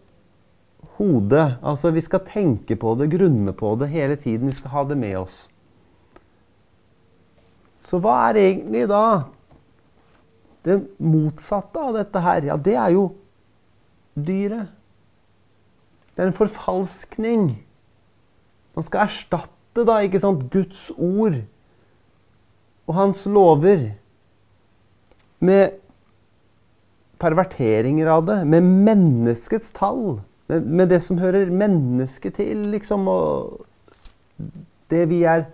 hodet. 0.97 1.59
Altså, 1.61 1.93
vi 1.93 2.01
skal 2.05 2.25
tenke 2.25 2.79
på 2.81 2.95
det, 2.97 3.11
grunne 3.13 3.53
på 3.53 3.75
det 3.81 3.91
hele 3.93 4.17
tiden. 4.17 4.49
Vi 4.49 4.57
skal 4.57 4.73
ha 4.79 4.87
det 4.89 4.97
med 4.97 5.19
oss. 5.27 5.43
Så 7.85 8.01
hva 8.01 8.17
er 8.31 8.41
egentlig 8.41 8.87
da 8.89 9.05
det 10.65 10.79
motsatte 10.99 11.81
av 11.81 11.97
dette 11.99 12.23
her? 12.25 12.49
Ja, 12.49 12.57
det 12.57 12.77
er 12.81 12.95
jo 12.95 13.09
dyret. 14.15 14.73
Det 16.15 16.23
er 16.23 16.31
en 16.31 16.37
forfalskning. 16.37 17.49
Man 18.75 18.87
skal 18.87 19.09
erstatte 19.09 19.85
da, 19.87 19.99
ikke 20.03 20.23
sant, 20.23 20.47
Guds 20.53 20.87
ord 20.95 21.41
og 22.85 22.97
hans 22.99 23.25
lover 23.27 23.95
med 25.45 25.81
perverteringer 27.21 28.11
av 28.13 28.25
det, 28.29 28.39
med 28.49 28.67
menneskets 28.87 29.73
tall. 29.77 30.21
Med, 30.51 30.67
med 30.69 30.91
det 30.93 31.01
som 31.01 31.19
hører 31.19 31.53
mennesket 31.53 32.37
til, 32.37 32.67
liksom, 32.75 33.09
og 33.09 33.65
det 34.93 35.07
vi 35.09 35.25
er 35.25 35.47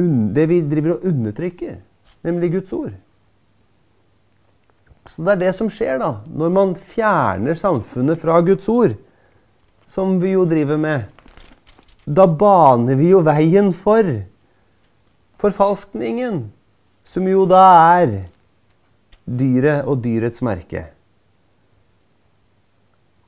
Det 0.00 0.46
vi 0.48 0.62
driver 0.64 0.94
og 0.94 1.02
undertrykker, 1.10 1.74
nemlig 2.26 2.52
Guds 2.56 2.72
ord. 2.76 2.92
Så 5.10 5.24
det 5.24 5.32
er 5.32 5.40
det 5.40 5.54
som 5.56 5.70
skjer 5.72 5.98
da, 6.02 6.10
når 6.28 6.52
man 6.54 6.74
fjerner 6.78 7.56
samfunnet 7.58 8.20
fra 8.20 8.38
Guds 8.46 8.68
ord, 8.70 8.94
som 9.88 10.18
vi 10.22 10.36
jo 10.36 10.44
driver 10.46 10.78
med. 10.78 11.08
Da 12.06 12.28
baner 12.28 12.98
vi 12.98 13.10
jo 13.10 13.22
veien 13.26 13.72
for 13.74 14.06
forfalskningen, 15.40 16.44
som 17.02 17.26
jo 17.26 17.46
da 17.48 17.64
er 17.98 18.14
dyret 19.26 19.88
og 19.88 20.02
dyrets 20.04 20.42
merke. 20.46 20.86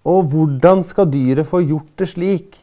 Og 0.06 0.26
hvordan 0.30 0.82
skal 0.86 1.10
dyret 1.10 1.46
få 1.46 1.62
gjort 1.62 1.92
det 1.98 2.08
slik 2.10 2.58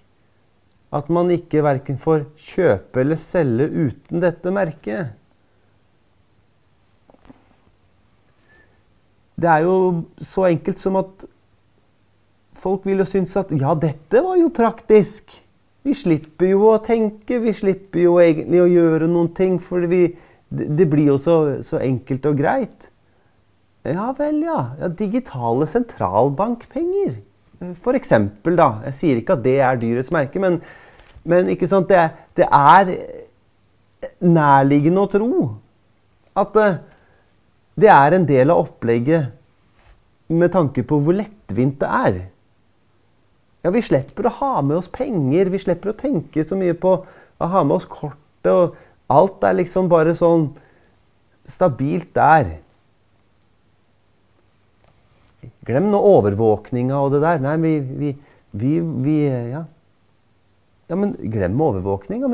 at 0.95 1.11
man 1.13 1.29
ikke 1.31 1.63
verken 1.63 1.99
får 2.01 2.25
kjøpe 2.39 3.03
eller 3.03 3.19
selge 3.19 3.69
uten 3.69 4.23
dette 4.23 4.51
merket? 4.51 5.18
Det 9.39 9.49
er 9.49 9.65
jo 9.65 9.75
så 10.21 10.49
enkelt 10.49 10.81
som 10.81 10.97
at 10.99 11.27
folk 12.59 12.87
vil 12.87 12.99
jo 13.03 13.07
synes 13.07 13.35
at 13.39 13.53
ja, 13.55 13.73
dette 13.79 14.23
var 14.25 14.39
jo 14.39 14.49
praktisk. 14.51 15.31
Vi 15.87 15.95
slipper 15.95 16.51
jo 16.51 16.65
å 16.73 16.79
tenke, 16.83 17.39
vi 17.39 17.53
slipper 17.55 18.03
jo 18.03 18.17
egentlig 18.19 18.59
å 18.63 18.69
gjøre 18.69 19.07
noen 19.07 19.31
ting. 19.35 19.57
For 19.63 19.87
vi, 19.89 20.09
det 20.49 20.89
blir 20.91 21.13
jo 21.13 21.17
så, 21.21 21.37
så 21.65 21.79
enkelt 21.83 22.27
og 22.29 22.39
greit. 22.41 22.89
Ja 23.87 24.09
vel, 24.17 24.41
ja. 24.43 24.59
ja 24.81 24.91
digitale 24.91 25.67
sentralbankpenger. 25.69 27.15
For 27.79 27.95
eksempel, 27.97 28.55
da. 28.59 28.69
Jeg 28.89 28.97
sier 28.99 29.19
ikke 29.19 29.39
at 29.39 29.43
det 29.45 29.57
er 29.63 29.79
dyrets 29.79 30.11
merke, 30.15 30.39
men, 30.43 30.59
men 31.27 31.51
ikke 31.55 31.67
sant? 31.67 31.91
Det, 31.91 32.09
det, 32.39 32.47
er 32.47 32.93
nærliggende 34.23 35.03
å 35.03 35.09
tro 35.11 35.29
at 36.39 36.55
eh, 36.59 36.77
det 37.81 37.89
er 37.93 38.15
en 38.15 38.27
del 38.27 38.51
av 38.53 38.65
opplegget 38.65 39.35
med 40.29 40.51
tanke 40.53 40.83
på 40.85 40.99
hvor 41.01 41.15
lettvint 41.17 41.79
det 41.81 41.89
er. 41.89 42.19
Ja, 43.65 43.73
vi 43.75 43.81
slipper 43.83 44.29
å 44.29 44.35
ha 44.37 44.53
med 44.63 44.77
oss 44.79 44.87
penger, 44.91 45.49
vi 45.51 45.59
slipper 45.59 45.91
å 45.91 45.97
tenke 45.99 46.45
så 46.47 46.55
mye 46.59 46.77
på 46.79 46.93
å 47.03 47.49
ha 47.53 47.63
med 47.67 47.75
oss 47.79 47.87
kortet, 47.89 48.51
og 48.53 48.77
alt 49.11 49.43
er 49.43 49.57
liksom 49.57 49.89
bare 49.91 50.13
sånn 50.15 50.47
stabilt 51.49 52.13
der. 52.15 52.53
Glem 55.67 55.89
nå 55.91 55.99
overvåkninga 55.99 57.01
og 57.03 57.13
det 57.15 57.23
der. 57.25 57.43
Nei, 57.43 57.57
vi, 57.61 57.73
vi, 57.99 58.13
vi, 58.55 58.71
vi 59.03 59.17
ja. 59.27 59.65
ja. 60.87 60.95
men 60.95 61.13
glem 61.19 61.59
overvåkninga. 61.67 62.31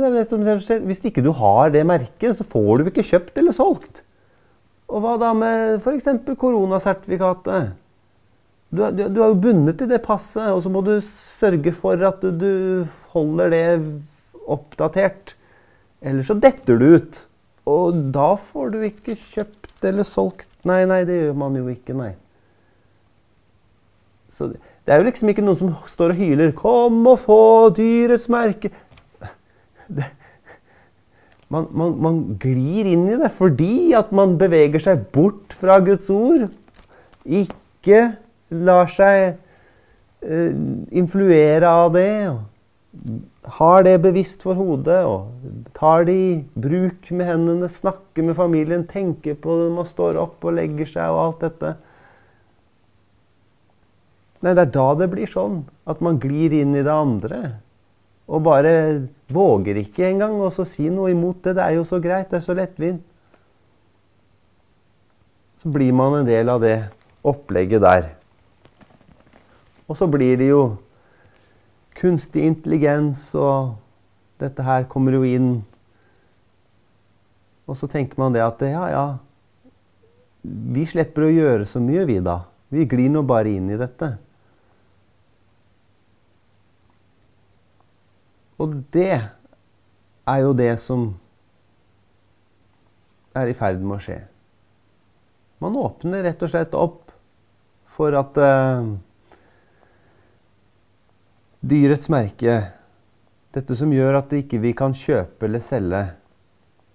Hvis 0.85 1.03
ikke 1.09 1.25
du 1.25 1.31
har 1.35 1.73
det 1.73 1.85
merket, 1.89 2.37
så 2.37 2.45
får 2.47 2.83
du 2.83 2.91
ikke 2.91 3.07
kjøpt 3.07 3.41
eller 3.41 3.55
solgt. 3.55 4.04
Og 4.91 5.01
hva 5.01 5.15
da 5.21 5.31
med 5.37 5.79
f.eks. 5.79 6.09
koronasertifikatet? 6.37 7.73
Du, 8.75 8.81
du, 8.91 9.05
du, 9.07 9.21
er 9.21 9.31
jo 9.31 9.39
bundet 9.39 9.79
til 9.79 9.89
det 9.89 10.01
passet, 10.05 10.49
og 10.51 10.61
så 10.65 10.71
må 10.73 10.81
du 10.85 10.97
sørge 11.03 11.71
for 11.75 12.01
at 12.05 12.21
du, 12.21 12.31
du 12.35 12.51
holder 13.13 13.53
det 13.53 13.65
oppdatert. 14.51 15.35
Ellers 16.05 16.29
så 16.29 16.37
detter 16.37 16.77
du 16.81 16.89
ut. 16.97 17.21
Og 17.65 17.97
da 18.13 18.33
får 18.37 18.75
du 18.75 18.83
ikke 18.85 19.15
kjøpt 19.17 19.87
eller 19.89 20.05
solgt. 20.05 20.49
Nei, 20.67 20.83
nei, 20.89 21.01
det 21.07 21.17
gjør 21.17 21.37
man 21.39 21.57
jo 21.57 21.65
ikke, 21.71 21.95
nei. 21.97 22.11
Så 24.29 24.51
det 24.51 24.91
er 24.91 24.99
jo 24.99 25.07
liksom 25.07 25.31
ikke 25.31 25.45
noen 25.45 25.57
som 25.57 25.71
står 25.89 26.13
og 26.13 26.19
hyler 26.19 26.51
'Kom 26.51 27.07
og 27.07 27.19
få 27.23 27.69
dyrets 27.77 28.27
merke'. 28.29 28.69
Det, 29.87 30.05
man, 31.53 31.67
man, 31.71 31.95
man, 32.01 32.19
glir 32.41 32.87
inn 32.89 33.05
i 33.11 33.17
det 33.19 33.29
fordi 33.35 33.93
at 33.97 34.11
man 34.15 34.37
beveger 34.41 34.81
seg 34.81 35.05
bort 35.13 35.53
fra 35.57 35.77
Guds 35.85 36.09
ord. 36.13 36.47
Ikke 37.25 38.15
lar 38.49 38.89
seg 38.91 39.35
eh, 40.25 40.53
influere 40.95 41.69
av 41.69 41.93
det. 41.93 42.11
Har 43.59 43.85
det 43.85 43.99
bevisst 44.01 44.45
for 44.45 44.57
hodet 44.57 45.01
og 45.05 45.29
tar 45.77 46.07
det 46.07 46.15
i 46.15 46.29
bruk 46.57 47.11
med 47.13 47.29
hendene, 47.29 47.69
snakker 47.69 48.25
med 48.25 48.37
familien, 48.37 48.87
tenker 48.89 49.37
på 49.37 49.59
det 49.59 49.67
når 49.67 49.75
man 49.81 49.89
står 49.89 50.21
opp 50.21 50.47
og 50.47 50.57
legger 50.57 50.89
seg 50.95 51.13
og 51.13 51.21
alt 51.27 51.45
dette. 51.45 51.75
Nei, 54.41 54.53
det 54.53 54.65
er 54.65 54.73
da 54.73 54.87
det 54.97 55.09
blir 55.13 55.29
sånn. 55.29 55.63
At 55.89 56.01
man 56.05 56.17
glir 56.21 56.53
inn 56.53 56.73
i 56.77 56.83
det 56.85 56.93
andre. 56.93 57.39
Og 58.29 58.41
bare 58.45 58.73
våger 59.31 59.79
ikke 59.81 60.05
engang 60.09 60.37
å 60.41 60.51
si 60.51 60.89
noe 60.89 61.11
imot 61.13 61.43
det. 61.43 61.55
Det 61.57 61.65
er 61.65 61.77
jo 61.79 61.85
så 61.87 61.99
greit. 62.01 62.29
Det 62.29 62.39
er 62.39 62.45
så 62.45 62.55
lettvint. 62.57 63.03
Så 65.61 65.71
blir 65.73 65.93
man 65.97 66.19
en 66.19 66.27
del 66.27 66.49
av 66.51 66.61
det 66.61 66.77
opplegget 67.25 67.81
der. 67.81 68.11
Og 69.89 69.97
så 69.97 70.07
blir 70.09 70.37
det 70.37 70.49
jo 70.49 70.63
kunstig 71.95 72.43
intelligens, 72.45 73.29
og 73.37 73.77
dette 74.41 74.65
her 74.65 74.85
kommer 74.89 75.15
jo 75.15 75.23
inn. 75.25 75.49
Og 77.65 77.77
så 77.79 77.89
tenker 77.89 78.19
man 78.21 78.35
det 78.35 78.43
at 78.45 78.61
ja, 78.69 78.83
ja 78.93 79.05
Vi 80.45 80.83
slipper 80.85 81.25
å 81.25 81.33
gjøre 81.33 81.65
så 81.65 81.79
mye, 81.81 82.03
vi 82.05 82.19
da. 82.21 82.43
Vi 82.69 82.85
glir 82.85 83.09
nå 83.09 83.23
bare 83.25 83.49
inn 83.49 83.71
i 83.73 83.79
dette. 83.79 84.11
Og 88.61 88.75
det 88.95 89.15
er 90.25 90.39
jo 90.41 90.53
det 90.55 90.71
som 90.81 91.09
er 93.35 93.51
i 93.51 93.57
ferd 93.57 93.81
med 93.83 93.97
å 93.97 94.03
skje. 94.03 94.19
Man 95.63 95.75
åpner 95.79 96.23
rett 96.25 96.43
og 96.43 96.51
slett 96.51 96.75
opp 96.77 97.11
for 97.95 98.15
at 98.15 98.37
uh, 98.39 98.87
dyrets 101.63 102.07
merke, 102.11 102.59
dette 103.55 103.75
som 103.79 103.91
gjør 103.95 104.19
at 104.19 104.35
ikke 104.35 104.59
vi 104.63 104.73
kan 104.75 104.95
kjøpe 104.95 105.47
eller 105.47 105.63
selge, 105.63 106.03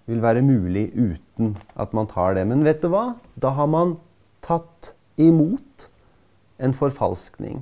vil 0.09 0.21
være 0.21 0.43
mulig 0.45 0.89
uten 0.97 1.55
at 1.79 1.93
man 1.97 2.09
tar 2.09 2.35
det. 2.37 2.45
Men 2.49 2.65
vet 2.65 2.81
du 2.83 2.89
hva? 2.93 3.15
Da 3.37 3.53
har 3.57 3.69
man 3.69 3.95
tatt 4.45 4.93
imot 5.21 5.87
en 6.61 6.73
forfalskning. 6.77 7.61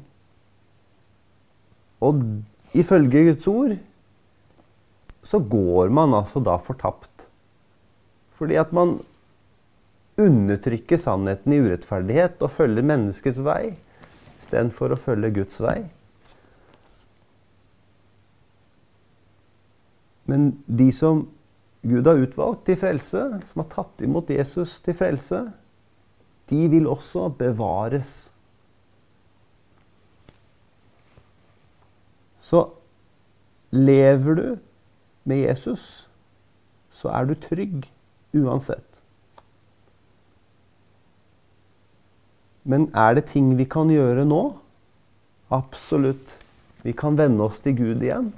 Og 2.04 2.24
ifølge 2.76 3.26
Guds 3.30 3.48
ord 3.52 3.76
så 5.30 5.40
går 5.40 5.92
man 5.94 6.16
altså 6.18 6.42
da 6.42 6.56
fortapt. 6.58 7.28
Fordi 8.40 8.58
at 8.58 8.72
man 8.74 8.96
undertrykker 10.20 10.98
sannheten 10.98 11.54
i 11.54 11.60
urettferdighet 11.62 12.42
og 12.42 12.52
følger 12.52 12.88
menneskets 12.90 13.42
vei 13.46 13.76
istedenfor 14.40 14.96
å 14.96 15.00
følge 15.00 15.30
Guds 15.36 15.60
vei. 15.62 15.78
Men 20.30 20.50
de 20.66 20.90
som 20.96 21.28
Gud 21.86 22.10
har 22.10 22.24
utvalgt 22.24 22.66
til 22.68 22.80
frelse, 22.80 23.22
som 23.46 23.62
har 23.62 23.70
tatt 23.72 24.02
imot 24.06 24.32
Jesus 24.34 24.80
til 24.84 24.98
frelse, 24.98 25.44
de 26.50 26.64
vil 26.74 26.90
også 26.90 27.28
bevares. 27.38 28.16
Så 32.42 32.64
lever 33.76 34.40
du 34.40 34.48
med 35.30 35.44
Jesus, 35.46 36.10
så 36.90 37.12
er 37.14 37.30
du 37.30 37.36
trygg 37.38 37.86
uansett. 38.36 39.04
Men 42.70 42.90
er 42.98 43.16
det 43.18 43.30
ting 43.32 43.54
vi 43.58 43.66
kan 43.70 43.90
gjøre 43.90 44.26
nå? 44.28 44.44
Absolutt. 45.54 46.38
Vi 46.84 46.94
kan 46.94 47.18
vende 47.18 47.46
oss 47.46 47.60
til 47.64 47.76
Gud 47.78 48.04
igjen. 48.06 48.32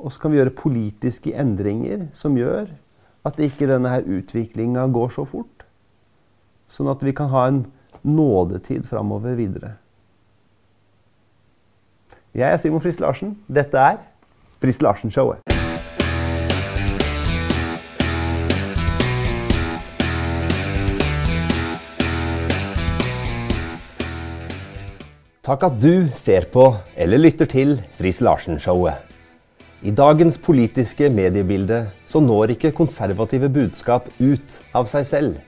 Og 0.00 0.12
så 0.12 0.22
kan 0.22 0.32
vi 0.32 0.40
gjøre 0.40 0.56
politiske 0.56 1.34
endringer 1.36 2.08
som 2.16 2.38
gjør 2.38 2.72
at 3.28 3.40
ikke 3.44 3.68
denne 3.68 3.92
her 3.92 4.06
utviklinga 4.08 4.86
går 4.92 5.12
så 5.14 5.26
fort. 5.28 5.66
Sånn 6.70 6.88
at 6.90 7.02
vi 7.04 7.12
kan 7.16 7.30
ha 7.34 7.44
en 7.50 7.64
nådetid 8.02 8.88
framover 8.88 9.36
videre. 9.38 9.74
Jeg 12.34 12.46
er 12.46 12.60
Simon 12.62 12.80
Frist 12.80 13.02
Larsen. 13.02 13.34
Dette 13.50 13.78
er 13.78 13.98
Friis 14.60 14.80
Larsen-showet. 14.84 15.40
Takk 25.40 25.64
at 25.66 25.78
du 25.80 26.10
ser 26.20 26.44
på 26.52 26.66
eller 26.94 27.18
lytter 27.18 27.48
til 27.48 27.78
Friis 27.96 28.20
Larsen-showet. 28.20 29.00
I 29.80 29.90
dagens 29.96 30.36
politiske 30.36 31.08
mediebilde 31.08 31.86
så 32.06 32.20
når 32.20 32.52
ikke 32.52 32.74
konservative 32.76 33.48
budskap 33.48 34.12
ut 34.20 34.60
av 34.76 34.84
seg 34.92 35.08
selv. 35.08 35.40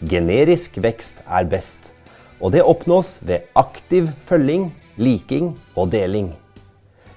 Generisk 0.00 0.80
vekst 0.80 1.20
er 1.28 1.44
best, 1.52 1.92
og 2.40 2.56
det 2.56 2.64
oppnås 2.64 3.18
ved 3.20 3.44
aktiv 3.54 4.08
følging, 4.24 4.70
liking 4.96 5.52
og 5.76 5.92
deling. 5.92 6.32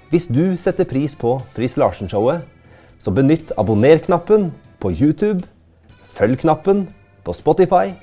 Hvis 0.10 0.26
du 0.26 0.56
setter 0.58 0.88
pris 0.90 1.14
på 1.16 1.36
Friis 1.54 1.76
Larsen-showet, 1.78 2.42
så 3.00 3.12
benytt 3.14 3.52
abonner-knappen 3.62 4.48
på 4.82 4.90
YouTube, 4.90 5.46
følg-knappen 6.18 6.88
på 7.26 7.36
Spotify, 7.38 7.94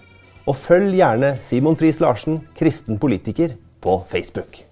og 0.46 0.54
følg 0.54 0.94
gjerne 1.00 1.34
Simon 1.42 1.74
Friis 1.76 1.98
Larsen, 1.98 2.44
kristen 2.54 3.02
politiker, 3.02 3.58
på 3.82 4.04
Facebook. 4.10 4.65